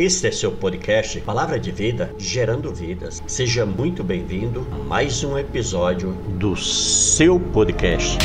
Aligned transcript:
Este 0.00 0.28
é 0.28 0.30
seu 0.30 0.52
podcast 0.52 1.20
Palavra 1.22 1.58
de 1.58 1.72
Vida, 1.72 2.14
gerando 2.16 2.72
vidas. 2.72 3.20
Seja 3.26 3.66
muito 3.66 4.04
bem-vindo 4.04 4.64
a 4.70 4.76
mais 4.76 5.24
um 5.24 5.36
episódio 5.36 6.12
do 6.38 6.54
seu 6.54 7.40
podcast. 7.40 8.16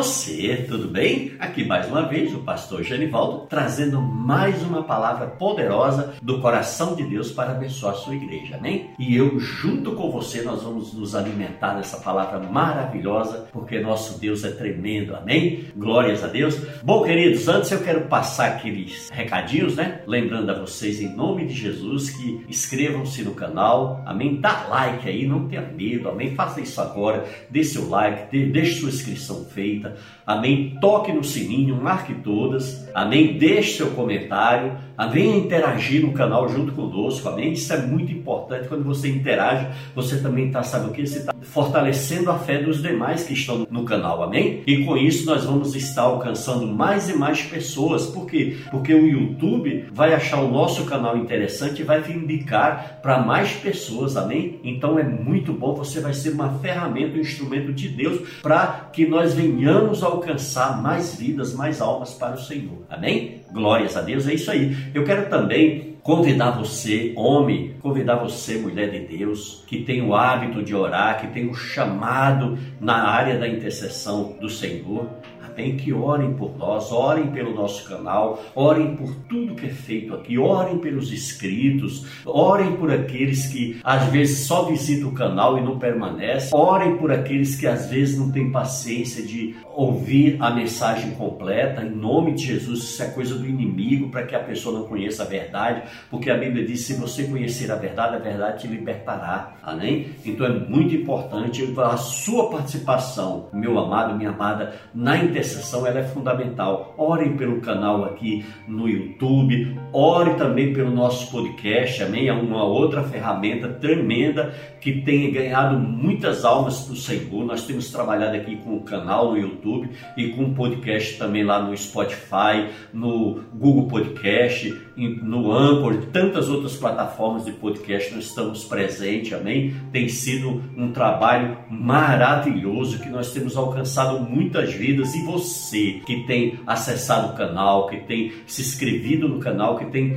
Você, 0.00 0.64
tudo 0.66 0.88
bem? 0.88 1.32
Aqui 1.38 1.62
mais 1.62 1.86
uma 1.86 2.08
vez 2.08 2.32
o 2.34 2.38
pastor 2.38 2.82
Genivaldo 2.82 3.46
trazendo 3.50 4.00
mais 4.00 4.62
uma 4.62 4.82
palavra 4.82 5.26
poderosa 5.26 6.14
do 6.22 6.40
coração 6.40 6.94
de 6.96 7.02
Deus 7.04 7.30
para 7.32 7.50
abençoar 7.50 7.92
a 7.92 7.98
sua 7.98 8.14
igreja, 8.14 8.56
amém? 8.56 8.92
E 8.98 9.14
eu 9.14 9.38
junto 9.38 9.92
com 9.92 10.10
você 10.10 10.40
nós 10.40 10.62
vamos 10.62 10.94
nos 10.94 11.14
alimentar 11.14 11.74
dessa 11.74 11.98
palavra 11.98 12.38
maravilhosa, 12.38 13.46
porque 13.52 13.78
nosso 13.78 14.18
Deus 14.18 14.42
é 14.42 14.50
tremendo, 14.52 15.14
amém? 15.14 15.66
Glórias 15.76 16.24
a 16.24 16.28
Deus. 16.28 16.58
Bom, 16.82 17.02
queridos, 17.02 17.46
antes 17.46 17.70
eu 17.70 17.82
quero 17.82 18.06
passar 18.06 18.52
aqueles 18.52 19.10
recadinhos, 19.10 19.76
né? 19.76 20.00
Lembrando 20.06 20.48
a 20.48 20.58
vocês 20.58 20.98
em 20.98 21.14
nome 21.14 21.44
de 21.44 21.52
Jesus 21.52 22.08
que 22.08 22.42
inscrevam-se 22.48 23.22
no 23.22 23.34
canal, 23.34 24.02
amém? 24.06 24.40
Dá 24.40 24.66
like 24.66 25.06
aí, 25.06 25.26
não 25.26 25.46
tenha 25.46 25.60
medo, 25.60 26.08
amém? 26.08 26.34
Faça 26.34 26.58
isso 26.58 26.80
agora, 26.80 27.26
dê 27.50 27.62
seu 27.62 27.86
like, 27.86 28.34
deixe 28.46 28.80
sua 28.80 28.88
inscrição 28.88 29.44
feita. 29.44 29.89
Amém. 30.26 30.76
Toque 30.80 31.12
no 31.12 31.24
sininho, 31.24 31.80
marque 31.80 32.14
todas. 32.14 32.88
Amém. 32.94 33.38
Deixe 33.38 33.78
seu 33.78 33.90
comentário. 33.92 34.76
Amém. 35.00 35.38
Interagir 35.38 36.02
no 36.02 36.12
canal 36.12 36.46
junto 36.46 36.72
conosco. 36.72 37.26
Amém. 37.26 37.52
Isso 37.52 37.72
é 37.72 37.78
muito 37.78 38.12
importante. 38.12 38.68
Quando 38.68 38.84
você 38.84 39.08
interage, 39.08 39.66
você 39.94 40.20
também 40.20 40.48
está, 40.48 40.62
sabe 40.62 40.90
o 40.90 40.92
que? 40.92 41.06
Você 41.06 41.20
está 41.20 41.32
fortalecendo 41.40 42.30
a 42.30 42.38
fé 42.38 42.58
dos 42.62 42.82
demais 42.82 43.22
que 43.22 43.32
estão 43.32 43.66
no 43.70 43.84
canal. 43.84 44.22
Amém. 44.22 44.62
E 44.66 44.84
com 44.84 44.98
isso 44.98 45.24
nós 45.24 45.44
vamos 45.46 45.74
estar 45.74 46.02
alcançando 46.02 46.66
mais 46.66 47.08
e 47.08 47.16
mais 47.16 47.40
pessoas. 47.40 48.08
Por 48.08 48.26
quê? 48.26 48.58
Porque 48.70 48.92
o 48.92 49.06
YouTube 49.06 49.86
vai 49.90 50.12
achar 50.12 50.42
o 50.42 50.50
nosso 50.50 50.84
canal 50.84 51.16
interessante 51.16 51.80
e 51.80 51.84
vai 51.84 52.00
indicar 52.12 53.00
para 53.00 53.20
mais 53.20 53.52
pessoas. 53.52 54.18
Amém. 54.18 54.60
Então 54.62 54.98
é 54.98 55.02
muito 55.02 55.54
bom. 55.54 55.74
Você 55.76 56.00
vai 56.00 56.12
ser 56.12 56.34
uma 56.34 56.58
ferramenta, 56.58 57.16
um 57.16 57.20
instrumento 57.20 57.72
de 57.72 57.88
Deus 57.88 58.28
para 58.42 58.90
que 58.92 59.06
nós 59.06 59.32
venhamos 59.32 60.02
alcançar 60.02 60.82
mais 60.82 61.14
vidas, 61.14 61.54
mais 61.54 61.80
almas 61.80 62.12
para 62.12 62.34
o 62.34 62.38
Senhor. 62.38 62.84
Amém? 62.90 63.39
Glórias 63.52 63.96
a 63.96 64.02
Deus, 64.02 64.26
é 64.26 64.34
isso 64.34 64.50
aí. 64.50 64.76
Eu 64.94 65.04
quero 65.04 65.28
também 65.28 65.90
convidar 66.02 66.52
você, 66.52 67.12
homem, 67.16 67.74
convidar 67.80 68.16
você, 68.16 68.58
mulher 68.58 68.90
de 68.90 69.16
Deus, 69.16 69.62
que 69.66 69.82
tem 69.82 70.02
o 70.02 70.14
hábito 70.14 70.62
de 70.62 70.74
orar, 70.74 71.20
que 71.20 71.26
tem 71.28 71.48
o 71.48 71.54
chamado 71.54 72.58
na 72.80 73.08
área 73.08 73.38
da 73.38 73.46
intercessão 73.46 74.36
do 74.40 74.48
Senhor, 74.48 75.08
Amém? 75.52 75.76
Que 75.76 75.92
orem 75.92 76.34
por 76.34 76.56
nós, 76.56 76.90
orem 76.92 77.28
pelo 77.28 77.54
nosso 77.54 77.88
canal, 77.88 78.42
orem 78.54 78.96
por 78.96 79.14
tudo 79.28 79.54
que 79.54 79.66
é 79.66 79.70
feito 79.70 80.14
aqui, 80.14 80.38
orem 80.38 80.78
pelos 80.78 81.12
inscritos, 81.12 82.06
orem 82.24 82.76
por 82.76 82.90
aqueles 82.90 83.46
que 83.46 83.80
às 83.84 84.04
vezes 84.06 84.46
só 84.46 84.64
visitam 84.64 85.10
o 85.10 85.14
canal 85.14 85.58
e 85.58 85.60
não 85.60 85.78
permanecem, 85.78 86.50
orem 86.52 86.96
por 86.96 87.10
aqueles 87.10 87.56
que 87.56 87.66
às 87.66 87.90
vezes 87.90 88.18
não 88.18 88.30
têm 88.30 88.50
paciência 88.50 89.24
de 89.24 89.54
ouvir 89.74 90.36
a 90.40 90.50
mensagem 90.50 91.12
completa, 91.12 91.82
em 91.82 91.90
nome 91.90 92.32
de 92.32 92.46
Jesus, 92.46 92.80
isso 92.80 93.02
é 93.02 93.06
coisa 93.06 93.34
do 93.34 93.46
inimigo, 93.46 94.10
para 94.10 94.24
que 94.24 94.34
a 94.34 94.40
pessoa 94.40 94.78
não 94.78 94.86
conheça 94.86 95.22
a 95.22 95.26
verdade, 95.26 95.82
porque 96.10 96.30
a 96.30 96.36
Bíblia 96.36 96.64
diz: 96.64 96.82
se 96.82 96.94
você 96.94 97.24
conhecer 97.24 97.70
a 97.70 97.76
verdade, 97.76 98.16
a 98.16 98.18
verdade 98.18 98.62
te 98.62 98.66
libertará. 98.66 99.56
Amém? 99.62 100.10
Então 100.24 100.46
é 100.46 100.50
muito 100.50 100.94
importante 100.94 101.62
a 101.78 101.96
sua 101.96 102.50
participação, 102.50 103.48
meu 103.52 103.78
amado, 103.78 104.16
minha 104.16 104.30
amada, 104.30 104.74
na 104.94 105.16
intercessão, 105.40 105.86
ela 105.86 106.00
é 106.00 106.04
fundamental. 106.04 106.94
Orem 106.96 107.36
pelo 107.36 107.60
canal 107.60 108.04
aqui 108.04 108.44
no 108.68 108.88
YouTube, 108.88 109.76
ore 109.92 110.34
também 110.34 110.72
pelo 110.72 110.90
nosso 110.90 111.30
podcast, 111.30 112.02
amém? 112.02 112.28
É 112.28 112.32
uma 112.32 112.62
outra 112.64 113.02
ferramenta 113.02 113.68
tremenda 113.68 114.54
que 114.80 115.00
tem 115.02 115.32
ganhado 115.32 115.78
muitas 115.78 116.44
almas 116.44 116.80
para 116.82 116.92
o 116.92 116.96
Senhor. 116.96 117.44
Nós 117.44 117.66
temos 117.66 117.90
trabalhado 117.90 118.36
aqui 118.36 118.56
com 118.56 118.76
o 118.76 118.82
canal 118.82 119.32
no 119.32 119.38
YouTube 119.38 119.90
e 120.16 120.28
com 120.30 120.54
podcast 120.54 121.18
também 121.18 121.42
lá 121.42 121.62
no 121.62 121.76
Spotify, 121.76 122.68
no 122.92 123.40
Google 123.54 123.88
Podcast, 123.88 124.90
no 124.96 125.52
Anchor, 125.52 126.06
tantas 126.12 126.48
outras 126.48 126.76
plataformas 126.76 127.44
de 127.44 127.52
podcast 127.52 128.14
nós 128.14 128.26
estamos 128.26 128.64
presentes, 128.64 129.32
amém? 129.32 129.74
Tem 129.92 130.08
sido 130.08 130.62
um 130.76 130.92
trabalho 130.92 131.56
maravilhoso 131.70 132.98
que 132.98 133.08
nós 133.08 133.32
temos 133.32 133.56
alcançado 133.56 134.20
muitas 134.20 134.72
vidas 134.74 135.14
e 135.14 135.24
você 135.30 136.00
que 136.04 136.24
tem 136.24 136.60
acessado 136.66 137.32
o 137.32 137.36
canal, 137.36 137.86
que 137.86 137.98
tem 137.98 138.32
se 138.46 138.62
inscrevido 138.62 139.28
no 139.28 139.38
canal, 139.38 139.78
que 139.78 139.86
tem 139.86 140.16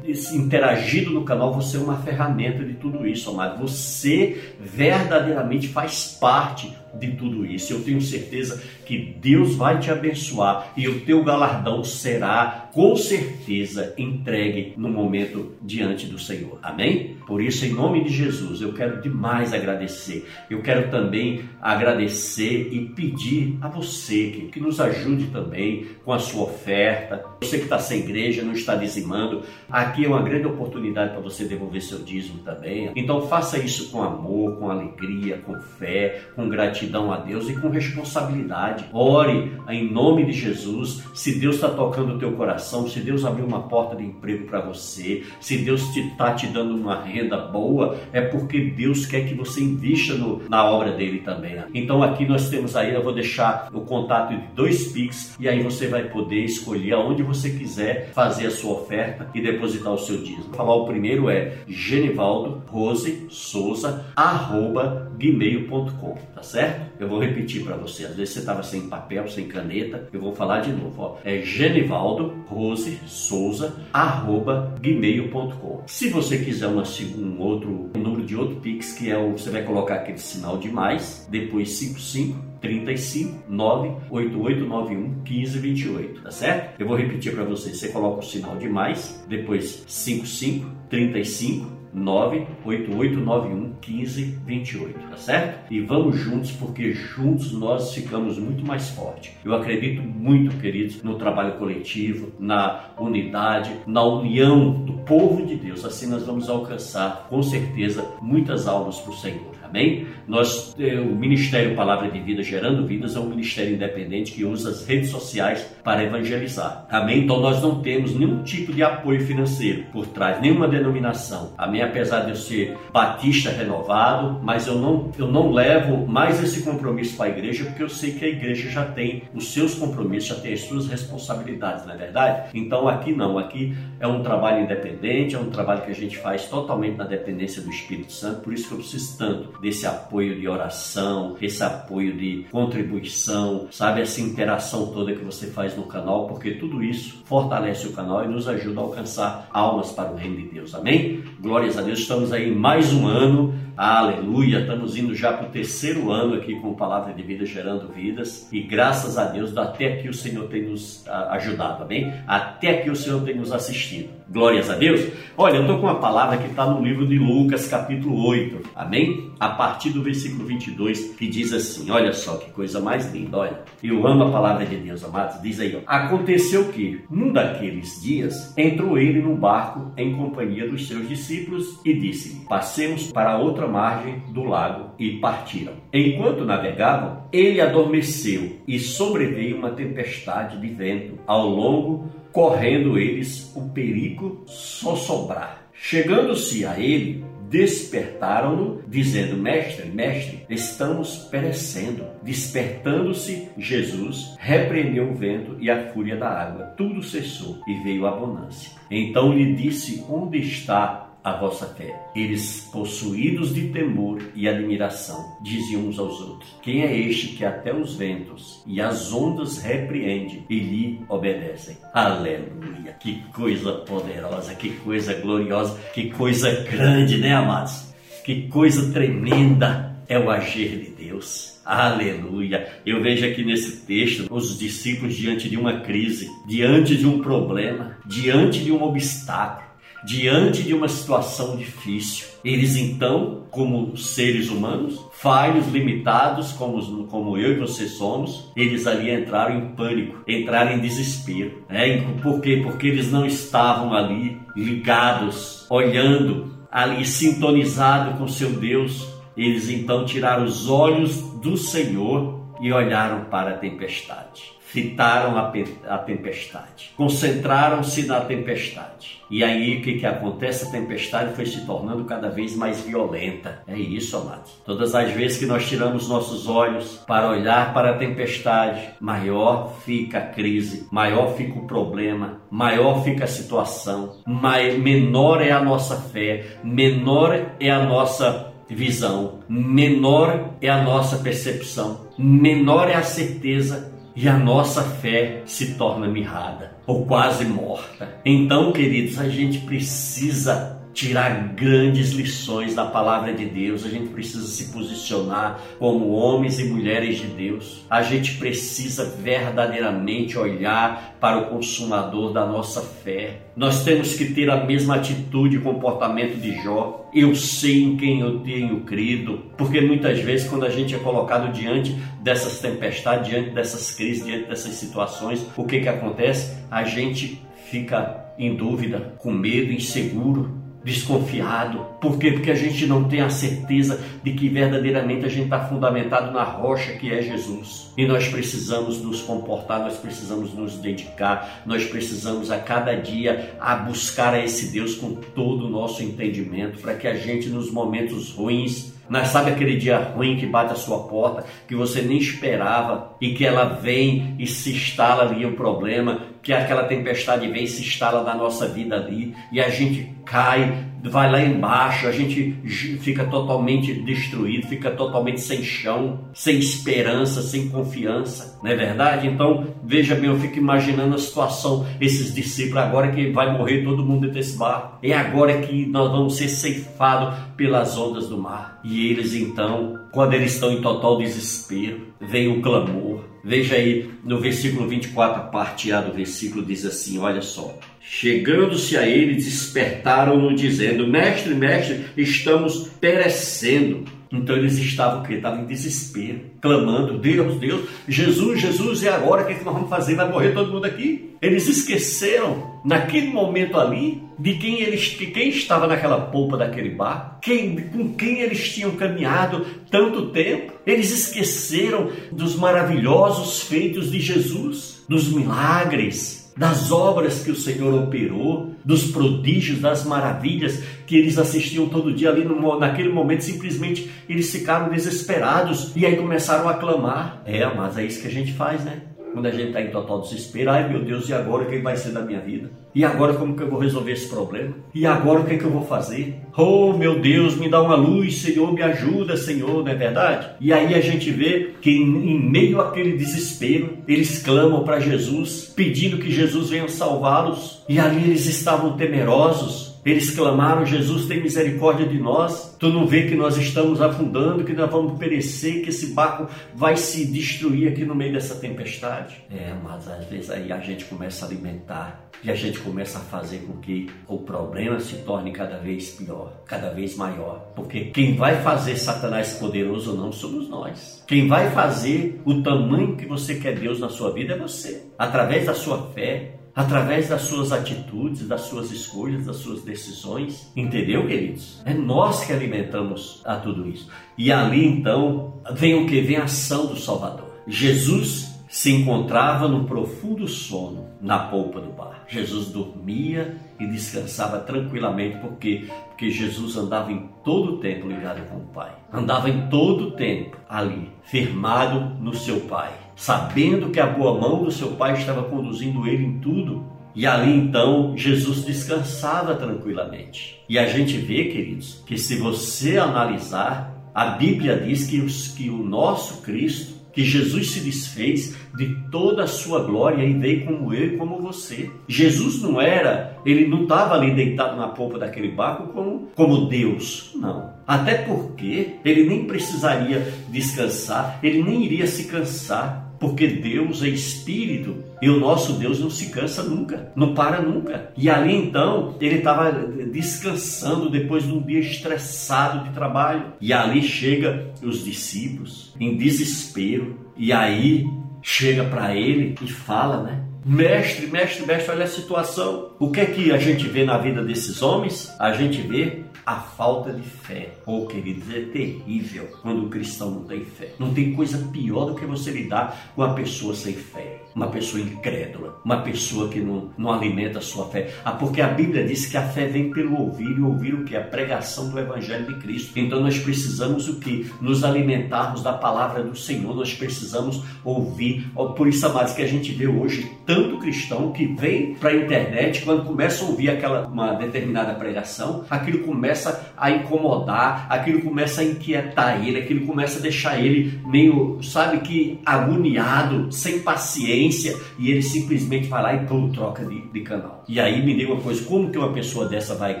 interagido 0.32 1.10
no 1.10 1.24
canal, 1.24 1.52
você 1.52 1.76
é 1.76 1.80
uma 1.80 1.98
ferramenta 1.98 2.64
de 2.64 2.74
tudo 2.74 3.06
isso, 3.06 3.30
amado. 3.30 3.60
Você 3.60 4.54
verdadeiramente 4.60 5.68
faz 5.68 6.16
parte 6.20 6.72
de 6.98 7.12
tudo 7.12 7.44
isso. 7.44 7.72
Eu 7.72 7.82
tenho 7.82 8.00
certeza 8.00 8.62
que 8.84 9.16
Deus 9.20 9.54
vai 9.56 9.78
te 9.78 9.90
abençoar 9.90 10.72
e 10.76 10.88
o 10.88 11.00
teu 11.00 11.22
galardão 11.24 11.82
será 11.84 12.68
com 12.72 12.94
certeza 12.94 13.94
entregue 13.96 14.74
no 14.76 14.88
momento 14.88 15.54
diante 15.62 16.06
do 16.06 16.18
Senhor. 16.18 16.58
Amém? 16.62 17.16
Por 17.26 17.42
isso, 17.42 17.64
em 17.64 17.72
nome 17.72 18.04
de 18.04 18.10
Jesus, 18.10 18.60
eu 18.60 18.72
quero 18.72 19.00
demais 19.00 19.52
agradecer. 19.52 20.28
Eu 20.48 20.62
quero 20.62 20.90
também 20.90 21.44
agradecer 21.60 22.68
e 22.70 22.86
pedir 22.90 23.58
a 23.60 23.68
você 23.68 24.30
que, 24.30 24.40
que 24.52 24.60
nos 24.60 24.80
ajude 24.80 25.26
também 25.26 25.86
com 26.04 26.12
a 26.12 26.18
sua 26.18 26.44
oferta. 26.44 27.24
Você 27.40 27.58
que 27.58 27.64
está 27.64 27.78
sem 27.78 28.00
igreja, 28.00 28.42
não 28.42 28.52
está 28.52 28.74
dizimando, 28.74 29.42
aqui 29.70 30.04
é 30.04 30.08
uma 30.08 30.22
grande 30.22 30.46
oportunidade 30.46 31.12
para 31.12 31.20
você 31.20 31.44
devolver 31.44 31.82
seu 31.82 31.98
dízimo 32.00 32.40
também. 32.40 32.92
Então, 32.94 33.26
faça 33.26 33.58
isso 33.58 33.90
com 33.90 34.02
amor, 34.02 34.58
com 34.58 34.70
alegria, 34.70 35.38
com 35.38 35.58
fé, 35.58 36.20
com 36.36 36.48
gratidão 36.48 36.75
a 37.12 37.16
Deus 37.18 37.48
e 37.48 37.54
com 37.54 37.68
responsabilidade. 37.68 38.86
Ore 38.92 39.52
em 39.68 39.90
nome 39.90 40.24
de 40.24 40.32
Jesus. 40.32 41.02
Se 41.14 41.38
Deus 41.38 41.56
está 41.56 41.68
tocando 41.68 42.14
o 42.14 42.18
teu 42.18 42.32
coração, 42.32 42.88
se 42.88 43.00
Deus 43.00 43.24
abriu 43.24 43.46
uma 43.46 43.62
porta 43.62 43.96
de 43.96 44.04
emprego 44.04 44.46
para 44.46 44.60
você, 44.60 45.24
se 45.40 45.58
Deus 45.58 45.82
está 45.96 46.32
te, 46.34 46.46
te 46.46 46.52
dando 46.52 46.74
uma 46.74 47.02
renda 47.02 47.36
boa, 47.38 47.96
é 48.12 48.20
porque 48.20 48.60
Deus 48.60 49.06
quer 49.06 49.26
que 49.26 49.34
você 49.34 49.60
invista 49.60 50.14
no, 50.14 50.42
na 50.48 50.64
obra 50.64 50.92
dele 50.92 51.18
também. 51.18 51.56
Então 51.74 52.02
aqui 52.02 52.26
nós 52.26 52.48
temos 52.48 52.76
aí, 52.76 52.94
eu 52.94 53.02
vou 53.02 53.12
deixar 53.12 53.68
o 53.72 53.80
contato 53.80 54.34
de 54.34 54.40
dois 54.54 54.92
Pix 54.92 55.36
e 55.38 55.48
aí 55.48 55.62
você 55.62 55.86
vai 55.86 56.04
poder 56.04 56.44
escolher 56.44 56.92
aonde 56.92 57.22
você 57.22 57.50
quiser 57.50 58.10
fazer 58.12 58.46
a 58.46 58.50
sua 58.50 58.74
oferta 58.74 59.28
e 59.34 59.40
depositar 59.40 59.92
o 59.92 59.98
seu 59.98 60.18
dízimo. 60.18 60.54
Falar 60.54 60.74
o 60.74 60.86
primeiro 60.86 61.28
é 61.28 61.58
Genivaldo 61.66 62.62
Rose 62.66 63.26
Souza 63.28 64.06
arroba 64.14 65.05
gmail.com, 65.18 66.18
tá 66.34 66.42
certo? 66.42 66.92
Eu 66.98 67.08
vou 67.08 67.20
repetir 67.20 67.64
para 67.64 67.76
você. 67.76 68.04
Às 68.04 68.16
vezes 68.16 68.34
você 68.34 68.40
estava 68.40 68.62
sem 68.62 68.88
papel, 68.88 69.28
sem 69.28 69.46
caneta, 69.46 70.08
eu 70.12 70.20
vou 70.20 70.34
falar 70.34 70.60
de 70.60 70.72
novo. 70.72 71.02
Ó. 71.02 71.16
É 71.24 71.42
Genivaldo 71.42 72.34
Rose 72.46 72.98
Souza 73.06 73.76
arroba 73.92 74.74
gmail.com. 74.80 75.82
Se 75.86 76.08
você 76.08 76.38
quiser 76.38 76.68
uma 76.68 76.84
um 77.16 77.40
outro 77.40 77.90
um 77.96 78.00
número 78.00 78.24
de 78.24 78.36
outro 78.36 78.56
Pix, 78.56 78.92
que 78.92 79.10
é 79.10 79.18
o 79.18 79.32
você 79.32 79.50
vai 79.50 79.62
colocar 79.62 79.96
aquele 79.96 80.18
sinal 80.18 80.58
de 80.58 80.68
mais, 80.68 81.26
depois 81.30 81.70
55 81.70 82.46
35 82.60 83.44
98891 83.48 85.22
1528, 85.22 86.22
tá 86.22 86.30
certo? 86.30 86.80
Eu 86.80 86.86
vou 86.86 86.96
repetir 86.96 87.34
para 87.34 87.44
você. 87.44 87.74
Você 87.74 87.88
coloca 87.88 88.20
o 88.20 88.22
sinal 88.22 88.56
de 88.56 88.68
mais, 88.68 89.24
depois 89.28 89.84
55 89.86 90.70
35 90.88 91.75
98891 91.96 93.74
1528, 93.86 95.10
tá 95.10 95.16
certo? 95.16 95.72
E 95.72 95.80
vamos 95.80 96.16
juntos 96.16 96.52
porque 96.52 96.92
juntos 96.92 97.52
nós 97.52 97.94
ficamos 97.94 98.38
muito 98.38 98.64
mais 98.64 98.90
fortes. 98.90 99.32
Eu 99.42 99.54
acredito 99.54 100.02
muito, 100.02 100.56
queridos, 100.58 101.02
no 101.02 101.16
trabalho 101.16 101.54
coletivo, 101.54 102.32
na 102.38 102.90
unidade, 102.98 103.72
na 103.86 104.04
união 104.04 104.84
do 104.84 104.92
povo 104.92 105.44
de 105.44 105.56
Deus. 105.56 105.84
Assim 105.84 106.06
nós 106.06 106.24
vamos 106.24 106.50
alcançar 106.50 107.26
com 107.30 107.42
certeza 107.42 108.06
muitas 108.20 108.68
almas 108.68 109.00
para 109.00 109.12
o 109.12 109.16
Senhor. 109.16 109.56
Amém? 109.68 110.06
Nós, 110.26 110.74
eh, 110.78 111.00
o 111.00 111.14
Ministério 111.14 111.74
Palavra 111.74 112.10
de 112.10 112.20
Vida 112.20 112.42
Gerando 112.42 112.86
Vidas 112.86 113.16
é 113.16 113.20
um 113.20 113.28
ministério 113.28 113.74
independente 113.74 114.32
que 114.32 114.44
usa 114.44 114.70
as 114.70 114.86
redes 114.86 115.10
sociais 115.10 115.66
para 115.82 116.02
evangelizar. 116.04 116.86
Amém? 116.90 117.20
Então 117.20 117.40
nós 117.40 117.62
não 117.62 117.80
temos 117.80 118.14
nenhum 118.14 118.42
tipo 118.42 118.72
de 118.72 118.82
apoio 118.82 119.20
financeiro 119.20 119.84
por 119.92 120.06
trás, 120.06 120.40
nenhuma 120.40 120.68
denominação. 120.68 121.52
Amém? 121.56 121.86
apesar 121.96 122.20
de 122.20 122.30
eu 122.30 122.36
ser 122.36 122.76
batista 122.92 123.50
renovado, 123.50 124.40
mas 124.42 124.66
eu 124.66 124.76
não, 124.76 125.10
eu 125.18 125.26
não 125.26 125.50
levo 125.50 126.06
mais 126.06 126.42
esse 126.42 126.62
compromisso 126.62 127.16
para 127.16 127.26
a 127.26 127.28
igreja 127.30 127.64
porque 127.64 127.82
eu 127.82 127.88
sei 127.88 128.12
que 128.12 128.24
a 128.24 128.28
igreja 128.28 128.68
já 128.68 128.84
tem 128.84 129.22
os 129.34 129.52
seus 129.52 129.74
compromissos, 129.74 130.28
já 130.28 130.34
tem 130.36 130.52
as 130.52 130.60
suas 130.60 130.86
responsabilidades, 130.86 131.86
não 131.86 131.94
é 131.94 131.96
verdade? 131.96 132.50
Então 132.54 132.88
aqui 132.88 133.12
não, 133.12 133.38
aqui 133.38 133.74
é 133.98 134.06
um 134.06 134.22
trabalho 134.22 134.64
independente, 134.64 135.34
é 135.34 135.38
um 135.38 135.50
trabalho 135.50 135.82
que 135.82 135.90
a 135.90 135.94
gente 135.94 136.18
faz 136.18 136.46
totalmente 136.48 136.96
na 136.96 137.04
dependência 137.04 137.62
do 137.62 137.70
Espírito 137.70 138.12
Santo, 138.12 138.40
por 138.40 138.52
isso 138.52 138.68
que 138.68 138.74
eu 138.74 138.78
preciso 138.78 139.18
tanto 139.18 139.55
desse 139.60 139.86
apoio 139.86 140.38
de 140.38 140.48
oração, 140.48 141.36
esse 141.40 141.62
apoio 141.62 142.16
de 142.16 142.46
contribuição, 142.50 143.68
sabe, 143.70 144.00
essa 144.00 144.20
interação 144.20 144.86
toda 144.86 145.14
que 145.14 145.24
você 145.24 145.48
faz 145.48 145.76
no 145.76 145.84
canal, 145.84 146.26
porque 146.26 146.52
tudo 146.52 146.82
isso 146.82 147.22
fortalece 147.24 147.86
o 147.86 147.92
canal 147.92 148.24
e 148.24 148.28
nos 148.28 148.48
ajuda 148.48 148.80
a 148.80 148.84
alcançar 148.84 149.48
almas 149.52 149.92
para 149.92 150.12
o 150.12 150.16
reino 150.16 150.36
de 150.36 150.48
Deus. 150.48 150.74
Amém? 150.74 151.24
Glórias 151.40 151.78
a 151.78 151.82
Deus, 151.82 152.00
estamos 152.00 152.32
aí 152.32 152.54
mais 152.54 152.92
um 152.92 153.06
ano 153.06 153.65
Aleluia! 153.76 154.60
Estamos 154.60 154.96
indo 154.96 155.14
já 155.14 155.34
para 155.34 155.48
o 155.48 155.50
terceiro 155.50 156.10
ano 156.10 156.34
aqui 156.34 156.58
com 156.60 156.72
Palavra 156.72 157.12
de 157.12 157.22
Vida 157.22 157.44
gerando 157.44 157.92
vidas 157.92 158.50
e 158.50 158.62
graças 158.62 159.18
a 159.18 159.26
Deus 159.26 159.54
até 159.54 159.92
aqui 159.92 160.08
o 160.08 160.14
Senhor 160.14 160.48
tem 160.48 160.62
nos 160.62 161.06
ajudado, 161.06 161.84
amém? 161.84 162.10
Até 162.26 162.70
aqui 162.70 162.88
o 162.88 162.96
Senhor 162.96 163.22
tem 163.22 163.36
nos 163.36 163.52
assistido. 163.52 164.08
Glórias 164.30 164.70
a 164.70 164.76
Deus! 164.76 165.06
Olha, 165.36 165.56
eu 165.56 165.60
estou 165.60 165.78
com 165.78 165.86
uma 165.86 166.00
palavra 166.00 166.38
que 166.38 166.48
está 166.48 166.64
no 166.64 166.82
livro 166.82 167.06
de 167.06 167.18
Lucas, 167.18 167.68
capítulo 167.68 168.26
8, 168.26 168.70
amém? 168.74 169.30
A 169.38 169.50
partir 169.50 169.90
do 169.90 170.02
versículo 170.02 170.46
22, 170.46 171.14
que 171.14 171.28
diz 171.28 171.52
assim: 171.52 171.90
Olha 171.90 172.14
só 172.14 172.38
que 172.38 172.50
coisa 172.52 172.80
mais 172.80 173.12
linda, 173.12 173.36
olha. 173.36 173.60
Eu 173.82 174.06
amo 174.06 174.24
a 174.24 174.32
palavra 174.32 174.64
de 174.64 174.76
Deus, 174.76 175.04
amados. 175.04 175.40
Diz 175.42 175.60
aí, 175.60 175.76
ó. 175.76 175.80
Aconteceu 175.86 176.72
que, 176.72 177.04
num 177.10 177.32
daqueles 177.32 178.02
dias, 178.02 178.52
entrou 178.56 178.98
ele 178.98 179.20
no 179.20 179.36
barco 179.36 179.92
em 179.96 180.16
companhia 180.16 180.66
dos 180.66 180.88
seus 180.88 181.06
discípulos 181.06 181.78
e 181.84 181.92
disse: 181.92 182.46
Passemos 182.48 183.12
para 183.12 183.38
outra 183.38 183.65
outra 183.66 183.68
margem 183.68 184.22
do 184.32 184.44
lago 184.44 184.94
e 184.98 185.18
partiram. 185.18 185.74
Enquanto 185.92 186.44
navegavam, 186.44 187.24
ele 187.32 187.60
adormeceu 187.60 188.60
e 188.66 188.78
sobreveio 188.78 189.58
uma 189.58 189.70
tempestade 189.70 190.60
de 190.60 190.68
vento. 190.68 191.18
Ao 191.26 191.48
longo, 191.48 192.08
correndo 192.32 192.98
eles 192.98 193.52
o 193.54 193.68
perigo 193.70 194.44
sobrar. 194.46 195.66
Chegando-se 195.72 196.64
a 196.64 196.78
ele, 196.78 197.22
despertaram-no, 197.50 198.82
dizendo: 198.88 199.36
Mestre, 199.36 199.90
mestre, 199.90 200.46
estamos 200.48 201.28
perecendo. 201.30 202.04
Despertando-se, 202.22 203.48
Jesus 203.58 204.34
repreendeu 204.38 205.10
o 205.10 205.14
vento 205.14 205.56
e 205.60 205.70
a 205.70 205.92
fúria 205.92 206.16
da 206.16 206.28
água. 206.28 206.64
Tudo 206.76 207.02
cessou 207.02 207.58
e 207.66 207.74
veio 207.84 208.06
a 208.06 208.12
bonança. 208.12 208.70
Então 208.90 209.32
lhe 209.32 209.54
disse: 209.54 210.04
Onde 210.08 210.38
está 210.38 211.05
a 211.26 211.32
vossa 211.32 211.66
fé. 211.66 211.92
Eles, 212.14 212.68
possuídos 212.72 213.52
de 213.52 213.68
temor 213.70 214.22
e 214.32 214.48
admiração, 214.48 215.36
diziam 215.42 215.88
uns 215.88 215.98
aos 215.98 216.20
outros: 216.20 216.54
Quem 216.62 216.82
é 216.82 216.96
este 216.96 217.34
que 217.34 217.44
até 217.44 217.74
os 217.74 217.96
ventos 217.96 218.62
e 218.64 218.80
as 218.80 219.12
ondas 219.12 219.60
repreende 219.60 220.44
e 220.48 220.60
lhe 220.60 221.00
obedecem? 221.08 221.76
Aleluia! 221.92 222.92
Que 223.00 223.20
coisa 223.34 223.72
poderosa, 223.72 224.54
que 224.54 224.70
coisa 224.76 225.14
gloriosa, 225.14 225.76
que 225.92 226.10
coisa 226.10 226.48
grande, 226.70 227.18
né, 227.18 227.34
amados? 227.34 227.92
Que 228.24 228.46
coisa 228.48 228.92
tremenda 228.92 229.96
é 230.08 230.16
o 230.16 230.30
agir 230.30 230.78
de 230.78 231.06
Deus. 231.06 231.60
Aleluia! 231.64 232.68
Eu 232.86 233.02
vejo 233.02 233.26
aqui 233.26 233.44
nesse 233.44 233.84
texto 233.84 234.32
os 234.32 234.56
discípulos 234.56 235.16
diante 235.16 235.48
de 235.48 235.56
uma 235.56 235.80
crise, 235.80 236.30
diante 236.46 236.96
de 236.96 237.04
um 237.04 237.20
problema, 237.20 237.96
diante 238.06 238.62
de 238.62 238.70
um 238.70 238.84
obstáculo 238.84 239.66
diante 240.06 240.62
de 240.62 240.72
uma 240.72 240.88
situação 240.88 241.56
difícil. 241.56 242.28
Eles 242.44 242.76
então, 242.76 243.42
como 243.50 243.96
seres 243.96 244.48
humanos, 244.48 245.04
falhos, 245.12 245.66
limitados, 245.66 246.52
como, 246.52 247.06
como 247.08 247.36
eu 247.36 247.52
e 247.52 247.58
você 247.58 247.88
somos, 247.88 248.52
eles 248.56 248.86
ali 248.86 249.10
entraram 249.10 249.58
em 249.58 249.68
pânico, 249.74 250.22
entraram 250.26 250.72
em 250.72 250.78
desespero. 250.78 251.64
Né? 251.68 252.06
Por 252.22 252.40
quê? 252.40 252.60
Porque 252.62 252.86
eles 252.86 253.10
não 253.10 253.26
estavam 253.26 253.92
ali 253.92 254.38
ligados, 254.54 255.66
olhando, 255.68 256.56
ali 256.70 257.04
sintonizados 257.04 258.16
com 258.16 258.28
seu 258.28 258.52
Deus. 258.52 259.08
Eles 259.36 259.68
então 259.68 260.04
tiraram 260.04 260.44
os 260.44 260.70
olhos 260.70 261.20
do 261.42 261.56
Senhor 261.56 262.46
e 262.60 262.72
olharam 262.72 263.24
para 263.24 263.50
a 263.50 263.58
tempestade 263.58 264.55
fitaram 264.66 265.38
a, 265.38 265.52
a 265.88 265.98
tempestade, 265.98 266.92
concentraram-se 266.96 268.04
na 268.04 268.20
tempestade. 268.20 269.22
E 269.30 269.42
aí 269.42 269.78
o 269.78 269.82
que, 269.82 269.98
que 269.98 270.06
acontece? 270.06 270.66
A 270.66 270.70
tempestade 270.70 271.34
foi 271.34 271.46
se 271.46 271.64
tornando 271.64 272.04
cada 272.04 272.28
vez 272.28 272.54
mais 272.56 272.80
violenta. 272.80 273.62
É 273.66 273.78
isso, 273.78 274.16
amados. 274.16 274.60
Todas 274.64 274.94
as 274.94 275.12
vezes 275.12 275.38
que 275.38 275.46
nós 275.46 275.68
tiramos 275.68 276.08
nossos 276.08 276.48
olhos 276.48 276.96
para 277.06 277.30
olhar 277.30 277.72
para 277.72 277.90
a 277.90 277.96
tempestade, 277.96 278.90
maior 279.00 279.72
fica 279.84 280.18
a 280.18 280.26
crise, 280.26 280.88
maior 280.90 281.36
fica 281.36 281.58
o 281.58 281.66
problema, 281.66 282.40
maior 282.50 283.04
fica 283.04 283.24
a 283.24 283.28
situação, 283.28 284.16
maior, 284.26 284.78
menor 284.78 285.42
é 285.42 285.52
a 285.52 285.62
nossa 285.62 285.96
fé, 285.96 286.44
menor 286.62 287.54
é 287.60 287.70
a 287.70 287.84
nossa 287.84 288.52
visão, 288.68 289.40
menor 289.48 290.54
é 290.60 290.68
a 290.68 290.82
nossa 290.82 291.18
percepção, 291.18 292.00
menor 292.18 292.88
é 292.88 292.94
a 292.94 293.02
certeza 293.02 293.95
e 294.16 294.28
a 294.28 294.38
nossa 294.38 294.82
fé 294.82 295.42
se 295.44 295.74
torna 295.74 296.08
mirrada 296.08 296.72
ou 296.86 297.04
quase 297.04 297.44
morta. 297.44 298.08
Então, 298.24 298.72
queridos, 298.72 299.18
a 299.18 299.28
gente 299.28 299.58
precisa 299.58 300.80
tirar 300.96 301.52
grandes 301.52 302.12
lições 302.12 302.74
da 302.74 302.86
palavra 302.86 303.34
de 303.34 303.44
Deus, 303.44 303.84
a 303.84 303.88
gente 303.90 304.08
precisa 304.08 304.46
se 304.46 304.72
posicionar 304.72 305.60
como 305.78 306.08
homens 306.08 306.58
e 306.58 306.64
mulheres 306.64 307.18
de 307.18 307.26
Deus, 307.26 307.84
a 307.90 308.00
gente 308.00 308.36
precisa 308.36 309.04
verdadeiramente 309.04 310.38
olhar 310.38 311.14
para 311.20 311.36
o 311.36 311.50
consumador 311.50 312.32
da 312.32 312.46
nossa 312.46 312.80
fé. 312.80 313.42
Nós 313.54 313.84
temos 313.84 314.14
que 314.14 314.32
ter 314.32 314.48
a 314.48 314.64
mesma 314.64 314.96
atitude 314.96 315.56
e 315.56 315.60
comportamento 315.60 316.40
de 316.40 316.62
Jó. 316.62 317.10
Eu 317.12 317.34
sei 317.34 317.82
em 317.82 317.98
quem 317.98 318.20
eu 318.20 318.40
tenho 318.40 318.80
crido, 318.80 319.42
porque 319.58 319.82
muitas 319.82 320.18
vezes, 320.20 320.48
quando 320.48 320.64
a 320.64 320.70
gente 320.70 320.94
é 320.94 320.98
colocado 320.98 321.52
diante 321.52 321.92
dessas 322.22 322.58
tempestades, 322.58 323.28
diante 323.28 323.50
dessas 323.50 323.94
crises, 323.94 324.24
diante 324.24 324.48
dessas 324.48 324.72
situações, 324.72 325.46
o 325.58 325.64
que, 325.64 325.80
que 325.80 325.88
acontece? 325.90 326.56
A 326.70 326.84
gente 326.84 327.42
fica 327.70 328.32
em 328.38 328.56
dúvida, 328.56 329.14
com 329.18 329.30
medo, 329.30 329.72
inseguro, 329.72 330.65
desconfiado. 330.86 331.84
Por 332.00 332.16
quê? 332.16 332.30
Porque 332.30 332.50
a 332.50 332.54
gente 332.54 332.86
não 332.86 333.08
tem 333.08 333.20
a 333.20 333.28
certeza 333.28 334.00
de 334.22 334.32
que 334.34 334.48
verdadeiramente 334.48 335.26
a 335.26 335.28
gente 335.28 335.46
está 335.46 335.66
fundamentado 335.66 336.30
na 336.30 336.44
rocha 336.44 336.92
que 336.92 337.12
é 337.12 337.20
Jesus. 337.20 337.92
E 337.96 338.06
nós 338.06 338.28
precisamos 338.28 339.02
nos 339.02 339.20
comportar, 339.20 339.80
nós 339.80 339.98
precisamos 339.98 340.54
nos 340.54 340.78
dedicar, 340.78 341.62
nós 341.66 341.84
precisamos 341.84 342.52
a 342.52 342.58
cada 342.60 342.94
dia 342.94 343.56
a 343.60 343.74
buscar 343.74 344.32
a 344.32 344.44
esse 344.44 344.68
Deus 344.68 344.94
com 344.94 345.16
todo 345.16 345.66
o 345.66 345.68
nosso 345.68 346.04
entendimento, 346.04 346.78
para 346.78 346.94
que 346.94 347.08
a 347.08 347.16
gente 347.16 347.48
nos 347.48 347.68
momentos 347.68 348.30
ruins 348.30 348.94
mas 349.08 349.28
sabe 349.28 349.50
aquele 349.50 349.76
dia 349.76 349.98
ruim 349.98 350.36
que 350.36 350.46
bate 350.46 350.72
a 350.72 350.76
sua 350.76 351.00
porta, 351.00 351.44
que 351.66 351.74
você 351.74 352.02
nem 352.02 352.18
esperava 352.18 353.16
e 353.20 353.34
que 353.34 353.44
ela 353.44 353.64
vem 353.64 354.34
e 354.38 354.46
se 354.46 354.72
instala 354.72 355.24
ali 355.24 355.44
o 355.44 355.56
problema, 355.56 356.20
que 356.42 356.52
aquela 356.52 356.84
tempestade 356.84 357.48
vem 357.48 357.64
e 357.64 357.68
se 357.68 357.82
instala 357.82 358.22
na 358.22 358.34
nossa 358.34 358.68
vida 358.68 358.96
ali 358.96 359.34
e 359.52 359.60
a 359.60 359.68
gente 359.68 360.14
cai, 360.24 360.84
vai 361.10 361.30
lá 361.30 361.42
embaixo, 361.42 362.06
a 362.06 362.12
gente 362.12 362.52
fica 363.00 363.24
totalmente 363.24 363.92
destruído, 363.94 364.66
fica 364.66 364.90
totalmente 364.90 365.40
sem 365.40 365.62
chão, 365.62 366.20
sem 366.34 366.58
esperança, 366.58 367.42
sem 367.42 367.68
confiança, 367.68 368.58
não 368.62 368.70
é 368.70 368.74
verdade? 368.74 369.26
Então, 369.26 369.74
veja 369.84 370.14
bem, 370.14 370.26
eu 370.28 370.38
fico 370.38 370.58
imaginando 370.58 371.14
a 371.14 371.18
situação, 371.18 371.86
esses 372.00 372.34
discípulos, 372.34 372.78
agora 372.78 373.12
que 373.12 373.30
vai 373.30 373.56
morrer 373.56 373.84
todo 373.84 374.04
mundo 374.04 374.30
desse 374.30 374.56
barco, 374.56 374.98
é 375.02 375.12
agora 375.12 375.60
que 375.62 375.86
nós 375.86 376.10
vamos 376.10 376.36
ser 376.36 376.48
ceifados 376.48 377.38
pelas 377.56 377.96
ondas 377.96 378.28
do 378.28 378.38
mar. 378.38 378.80
E 378.84 379.10
eles 379.10 379.34
então, 379.34 379.98
quando 380.12 380.34
eles 380.34 380.54
estão 380.54 380.72
em 380.72 380.80
total 380.80 381.18
desespero, 381.18 382.08
vem 382.20 382.48
o 382.48 382.62
clamor. 382.62 383.24
Veja 383.44 383.76
aí 383.76 384.10
no 384.24 384.40
versículo 384.40 384.88
24, 384.88 385.40
a 385.40 385.44
parte 385.44 385.92
A 385.92 386.00
do 386.00 386.12
versículo 386.12 386.64
diz 386.64 386.84
assim: 386.84 387.18
olha 387.18 387.42
só. 387.42 387.78
Chegando-se 388.08 388.96
a 388.96 389.06
ele, 389.06 389.34
despertaram-no, 389.34 390.54
dizendo: 390.54 391.08
Mestre, 391.08 391.54
mestre, 391.54 392.04
estamos 392.16 392.88
perecendo. 393.00 394.04
Então 394.32 394.56
eles 394.56 394.78
estavam 394.78 395.22
o 395.22 395.32
Estavam 395.32 395.62
em 395.62 395.66
desespero, 395.66 396.40
clamando: 396.60 397.18
Deus, 397.18 397.58
Deus, 397.58 397.82
Jesus, 398.08 398.60
Jesus, 398.60 399.02
e 399.02 399.08
agora 399.08 399.42
o 399.42 399.46
que, 399.46 399.52
é 399.52 399.56
que 399.56 399.64
nós 399.64 399.74
vamos 399.74 399.90
fazer? 399.90 400.14
Vai 400.14 400.30
morrer 400.30 400.52
todo 400.52 400.72
mundo 400.72 400.84
aqui? 400.84 401.34
Eles 401.42 401.68
esqueceram, 401.68 402.80
naquele 402.84 403.26
momento 403.26 403.76
ali, 403.78 404.22
de 404.38 404.54
quem 404.54 404.80
eles, 404.80 405.02
de 405.18 405.26
quem 405.26 405.48
estava 405.48 405.86
naquela 405.86 406.20
polpa 406.20 406.56
daquele 406.56 406.90
bar, 406.90 407.38
quem, 407.42 407.76
com 407.88 408.14
quem 408.14 408.40
eles 408.40 408.72
tinham 408.72 408.92
caminhado 408.92 409.66
tanto 409.90 410.30
tempo. 410.30 410.72
Eles 410.86 411.10
esqueceram 411.10 412.10
dos 412.30 412.54
maravilhosos 412.54 413.62
feitos 413.62 414.12
de 414.12 414.20
Jesus, 414.20 415.04
dos 415.08 415.28
milagres, 415.32 416.45
das 416.56 416.90
obras 416.90 417.42
que 417.44 417.50
o 417.50 417.56
Senhor 417.56 417.92
operou, 418.02 418.74
dos 418.84 419.10
prodígios, 419.10 419.80
das 419.80 420.04
maravilhas 420.04 420.82
que 421.06 421.16
eles 421.16 421.38
assistiam 421.38 421.88
todo 421.88 422.14
dia 422.14 422.30
ali 422.30 422.44
no, 422.44 422.78
naquele 422.78 423.10
momento, 423.10 423.44
simplesmente 423.44 424.10
eles 424.28 424.50
ficaram 424.50 424.88
desesperados 424.88 425.92
e 425.94 426.06
aí 426.06 426.16
começaram 426.16 426.68
a 426.68 426.74
clamar. 426.74 427.42
É, 427.44 427.66
mas 427.74 427.98
é 427.98 428.04
isso 428.04 428.20
que 428.20 428.28
a 428.28 428.30
gente 428.30 428.52
faz, 428.52 428.82
né? 428.84 429.02
Quando 429.36 429.46
a 429.48 429.50
gente 429.50 429.66
está 429.66 429.82
em 429.82 429.90
total 429.90 430.22
desespero, 430.22 430.70
ai 430.70 430.88
meu 430.88 431.04
Deus, 431.04 431.28
e 431.28 431.34
agora 431.34 431.64
o 431.64 431.66
que 431.66 431.76
vai 431.80 431.94
ser 431.94 432.12
da 432.12 432.22
minha 432.22 432.40
vida? 432.40 432.70
E 432.94 433.04
agora 433.04 433.34
como 433.34 433.54
que 433.54 433.62
eu 433.62 433.68
vou 433.68 433.78
resolver 433.78 434.12
esse 434.12 434.30
problema? 434.30 434.72
E 434.94 435.04
agora 435.04 435.40
o 435.40 435.44
que, 435.44 435.56
é 435.56 435.58
que 435.58 435.64
eu 435.64 435.70
vou 435.70 435.84
fazer? 435.84 436.40
Oh 436.56 436.94
meu 436.94 437.20
Deus, 437.20 437.54
me 437.54 437.68
dá 437.68 437.82
uma 437.82 437.96
luz, 437.96 438.38
Senhor, 438.38 438.72
me 438.72 438.80
ajuda, 438.80 439.36
Senhor, 439.36 439.84
não 439.84 439.92
é 439.92 439.94
verdade? 439.94 440.52
E 440.58 440.72
aí 440.72 440.94
a 440.94 441.02
gente 441.02 441.30
vê 441.30 441.74
que 441.82 441.90
em, 441.90 442.40
meio 442.50 442.80
àquele 442.80 443.14
desespero, 443.18 443.98
eles 444.08 444.42
clamam 444.42 444.82
para 444.84 445.00
Jesus, 445.00 445.70
pedindo 445.76 446.16
que 446.16 446.32
Jesus 446.32 446.70
venha 446.70 446.88
salvá-los. 446.88 447.84
E 447.86 448.00
ali 448.00 448.24
eles 448.24 448.46
estavam 448.46 448.96
temerosos, 448.96 449.85
eles 450.06 450.30
clamaram: 450.30 450.86
Jesus, 450.86 451.26
tem 451.26 451.42
misericórdia 451.42 452.06
de 452.06 452.16
nós. 452.16 452.76
Tu 452.78 452.88
não 452.88 453.06
vê 453.06 453.26
que 453.26 453.34
nós 453.34 453.56
estamos 453.56 454.00
afundando, 454.00 454.62
que 454.62 454.72
nós 454.72 454.88
vamos 454.88 455.18
perecer, 455.18 455.82
que 455.82 455.88
esse 455.88 456.14
barco 456.14 456.48
vai 456.74 456.96
se 456.96 457.26
destruir 457.26 457.88
aqui 457.88 458.04
no 458.04 458.14
meio 458.14 458.32
dessa 458.32 458.54
tempestade? 458.54 459.42
É, 459.50 459.74
mas 459.82 460.06
às 460.08 460.24
vezes 460.26 460.50
aí 460.50 460.70
a 460.70 460.78
gente 460.78 461.04
começa 461.06 461.44
a 461.44 461.48
alimentar 461.48 462.26
e 462.44 462.50
a 462.50 462.54
gente 462.54 462.78
começa 462.78 463.18
a 463.18 463.22
fazer 463.22 463.58
com 463.66 463.78
que 463.78 464.08
o 464.28 464.38
problema 464.38 465.00
se 465.00 465.16
torne 465.16 465.50
cada 465.50 465.78
vez 465.78 466.10
pior, 466.10 466.52
cada 466.66 466.90
vez 466.90 467.16
maior. 467.16 467.72
Porque 467.74 468.04
quem 468.06 468.36
vai 468.36 468.62
fazer 468.62 468.96
Satanás 468.96 469.54
poderoso 469.54 470.12
ou 470.12 470.16
não 470.16 470.30
somos 470.30 470.68
nós. 470.68 471.24
Quem 471.26 471.48
vai 471.48 471.70
fazer 471.70 472.40
o 472.44 472.62
tamanho 472.62 473.16
que 473.16 473.26
você 473.26 473.56
quer 473.56 473.76
Deus 473.76 473.98
na 473.98 474.08
sua 474.08 474.32
vida 474.32 474.54
é 474.54 474.58
você. 474.58 475.02
Através 475.18 475.66
da 475.66 475.74
sua 475.74 476.10
fé, 476.12 476.55
através 476.76 477.30
das 477.30 477.42
suas 477.42 477.72
atitudes, 477.72 478.46
das 478.46 478.60
suas 478.62 478.90
escolhas, 478.90 479.46
das 479.46 479.56
suas 479.56 479.82
decisões. 479.82 480.70
Entendeu, 480.76 481.26
queridos? 481.26 481.80
É 481.86 481.94
nós 481.94 482.44
que 482.44 482.52
alimentamos 482.52 483.40
a 483.46 483.56
tudo 483.56 483.88
isso. 483.88 484.10
E 484.36 484.52
ali 484.52 484.86
então 484.86 485.54
vem 485.72 485.94
o 485.94 486.06
que? 486.06 486.20
Vem 486.20 486.36
a 486.36 486.44
ação 486.44 486.86
do 486.86 486.96
Salvador. 486.96 487.50
Jesus 487.66 488.54
se 488.68 488.92
encontrava 488.92 489.66
num 489.66 489.84
profundo 489.84 490.46
sono 490.46 491.06
na 491.20 491.38
polpa 491.38 491.80
do 491.80 491.92
bar. 491.92 492.24
Jesus 492.28 492.68
dormia 492.68 493.56
e 493.80 493.86
descansava 493.86 494.58
tranquilamente, 494.58 495.38
porque 495.38 495.88
porque 496.08 496.30
Jesus 496.30 496.76
andava 496.78 497.12
em 497.12 497.28
todo 497.44 497.74
o 497.74 497.76
tempo 497.78 498.08
ligado 498.08 498.40
com 498.48 498.56
o 498.56 498.66
Pai. 498.68 498.90
Andava 499.12 499.50
em 499.50 499.68
todo 499.68 500.08
o 500.08 500.10
tempo 500.12 500.56
ali, 500.66 501.10
firmado 501.22 502.00
no 502.22 502.34
seu 502.34 502.60
Pai, 502.60 502.90
sabendo 503.16 503.90
que 503.90 503.98
a 503.98 504.06
boa 504.06 504.38
mão 504.38 504.62
do 504.62 504.70
seu 504.70 504.92
Pai 504.92 505.14
estava 505.14 505.42
conduzindo 505.42 506.06
ele 506.06 506.24
em 506.24 506.38
tudo. 506.38 506.84
E 507.14 507.26
ali 507.26 507.50
então 507.50 508.14
Jesus 508.16 508.62
descansava 508.62 509.54
tranquilamente. 509.54 510.62
E 510.68 510.78
a 510.78 510.86
gente 510.86 511.16
vê, 511.16 511.46
queridos, 511.46 512.04
que 512.06 512.18
se 512.18 512.36
você 512.36 512.98
analisar, 512.98 513.92
a 514.14 514.26
Bíblia 514.26 514.78
diz 514.78 515.06
que, 515.06 515.20
os, 515.20 515.48
que 515.48 515.70
o 515.70 515.78
nosso 515.78 516.42
Cristo 516.42 516.96
que 517.16 517.24
Jesus 517.24 517.70
se 517.70 517.80
desfez 517.80 518.54
de 518.76 518.94
toda 519.10 519.44
a 519.44 519.46
sua 519.46 519.82
glória 519.82 520.22
e 520.22 520.34
veio 520.34 520.66
como 520.66 520.92
eu 520.92 521.14
e 521.14 521.16
como 521.16 521.40
você. 521.40 521.90
Jesus 522.06 522.60
não 522.60 522.78
era, 522.78 523.35
ele 523.46 523.66
não 523.66 523.84
estava 523.84 524.14
ali 524.14 524.34
deitado 524.34 524.76
na 524.76 524.88
polpa 524.88 525.18
daquele 525.18 525.52
barco 525.52 525.88
como, 525.92 526.28
como 526.34 526.66
Deus, 526.68 527.30
não. 527.34 527.74
Até 527.86 528.14
porque 528.14 528.96
ele 529.04 529.24
nem 529.28 529.44
precisaria 529.44 530.26
descansar, 530.48 531.38
ele 531.42 531.62
nem 531.62 531.84
iria 531.84 532.06
se 532.06 532.24
cansar 532.24 533.06
porque 533.18 533.46
Deus 533.46 534.02
é 534.02 534.08
espírito 534.08 534.96
e 535.22 535.30
o 535.30 535.40
nosso 535.40 535.74
Deus 535.74 536.00
não 536.00 536.10
se 536.10 536.30
cansa 536.30 536.62
nunca, 536.62 537.12
não 537.16 537.34
para 537.34 537.62
nunca. 537.62 538.10
E 538.16 538.28
ali 538.28 538.54
então 538.54 539.14
ele 539.20 539.36
estava 539.36 539.72
descansando 539.72 541.08
depois 541.08 541.44
de 541.44 541.52
um 541.52 541.62
dia 541.62 541.80
estressado 541.80 542.84
de 542.84 542.90
trabalho. 542.90 543.52
E 543.60 543.72
ali 543.72 544.02
chega 544.02 544.66
os 544.82 545.04
discípulos 545.04 545.94
em 545.98 546.16
desespero 546.16 547.16
e 547.36 547.52
aí 547.52 548.06
chega 548.42 548.84
para 548.84 549.14
ele 549.16 549.54
e 549.60 549.66
fala, 549.66 550.22
né? 550.22 550.45
Mestre, 550.68 551.28
mestre, 551.28 551.64
mestre, 551.64 551.92
olha 551.92 552.06
a 552.06 552.08
situação. 552.08 552.90
O 552.98 553.12
que 553.12 553.20
é 553.20 553.26
que 553.26 553.52
a 553.52 553.56
gente 553.56 553.86
vê 553.86 554.04
na 554.04 554.18
vida 554.18 554.42
desses 554.42 554.82
homens? 554.82 555.32
A 555.38 555.52
gente 555.52 555.80
vê 555.80 556.24
a 556.44 556.56
falta 556.56 557.12
de 557.12 557.22
fé. 557.22 557.74
Oh, 557.86 558.06
queridos, 558.06 558.52
é 558.54 558.60
terrível 558.60 559.48
quando 559.62 559.86
o 559.86 559.88
cristão 559.88 560.30
não 560.30 560.44
tem 560.44 560.64
fé. 560.64 560.94
Não 560.98 561.12
tem 561.12 561.32
coisa 561.34 561.58
pior 561.72 562.06
do 562.06 562.14
que 562.14 562.24
você 562.26 562.50
lidar 562.50 563.12
com 563.14 563.22
uma 563.22 563.34
pessoa 563.34 563.74
sem 563.74 563.94
fé, 563.94 564.42
uma 564.54 564.68
pessoa 564.68 565.02
incrédula, 565.02 565.80
uma 565.84 565.98
pessoa 565.98 566.48
que 566.48 566.60
não, 566.60 566.90
não 566.96 567.12
alimenta 567.12 567.58
a 567.58 567.62
sua 567.62 567.88
fé. 567.88 568.12
Ah, 568.24 568.32
porque 568.32 568.60
a 568.60 568.68
Bíblia 568.68 569.06
diz 569.06 569.26
que 569.26 569.36
a 569.36 569.48
fé 569.48 569.66
vem 569.66 569.90
pelo 569.90 570.18
ouvir 570.20 570.58
e 570.58 570.62
ouvir 570.62 570.94
o 570.94 571.04
que? 571.04 571.16
A 571.16 571.22
pregação 571.22 571.90
do 571.90 571.98
Evangelho 571.98 572.46
de 572.46 572.60
Cristo. 572.60 572.98
Então 572.98 573.20
nós 573.20 573.38
precisamos 573.38 574.08
o 574.08 574.18
que? 574.18 574.50
Nos 574.60 574.84
alimentarmos 574.84 575.62
da 575.62 575.72
palavra 575.72 576.22
do 576.22 576.36
Senhor, 576.36 576.74
nós 576.74 576.94
precisamos 576.94 577.62
ouvir. 577.84 578.50
Por 578.76 578.88
isso, 578.88 579.06
amados, 579.06 579.32
que 579.32 579.42
a 579.42 579.46
gente 579.46 579.72
vê 579.72 579.86
hoje 579.86 580.30
tanto 580.44 580.78
cristão 580.78 581.32
que 581.32 581.46
vem 581.46 581.94
para 581.94 582.10
a 582.10 582.16
internet, 582.16 582.82
quando 582.82 583.04
começa 583.04 583.44
a 583.44 583.48
ouvir 583.48 583.70
aquela 583.70 584.06
uma 584.06 584.34
determinada 584.34 584.94
pregação, 584.94 585.64
aquilo 585.68 586.00
começa 586.00 586.25
começa 586.26 586.72
a 586.76 586.90
incomodar, 586.90 587.86
aquilo 587.88 588.20
começa 588.20 588.60
a 588.60 588.64
inquietar 588.64 589.46
ele, 589.46 589.60
aquilo 589.60 589.86
começa 589.86 590.18
a 590.18 590.22
deixar 590.22 590.58
ele 590.58 591.00
meio, 591.06 591.62
sabe 591.62 592.00
que, 592.00 592.40
agoniado, 592.44 593.52
sem 593.52 593.78
paciência, 593.78 594.76
e 594.98 595.10
ele 595.10 595.22
simplesmente 595.22 595.86
vai 595.86 596.02
lá 596.02 596.14
e 596.14 596.26
pum, 596.26 596.50
troca 596.50 596.84
de, 596.84 597.00
de 597.12 597.20
canal. 597.20 597.64
E 597.68 597.78
aí 597.78 598.04
me 598.04 598.14
diga 598.14 598.32
uma 598.32 598.42
coisa, 598.42 598.64
como 598.64 598.90
que 598.90 598.98
uma 598.98 599.12
pessoa 599.12 599.48
dessa 599.48 599.74
vai 599.74 600.00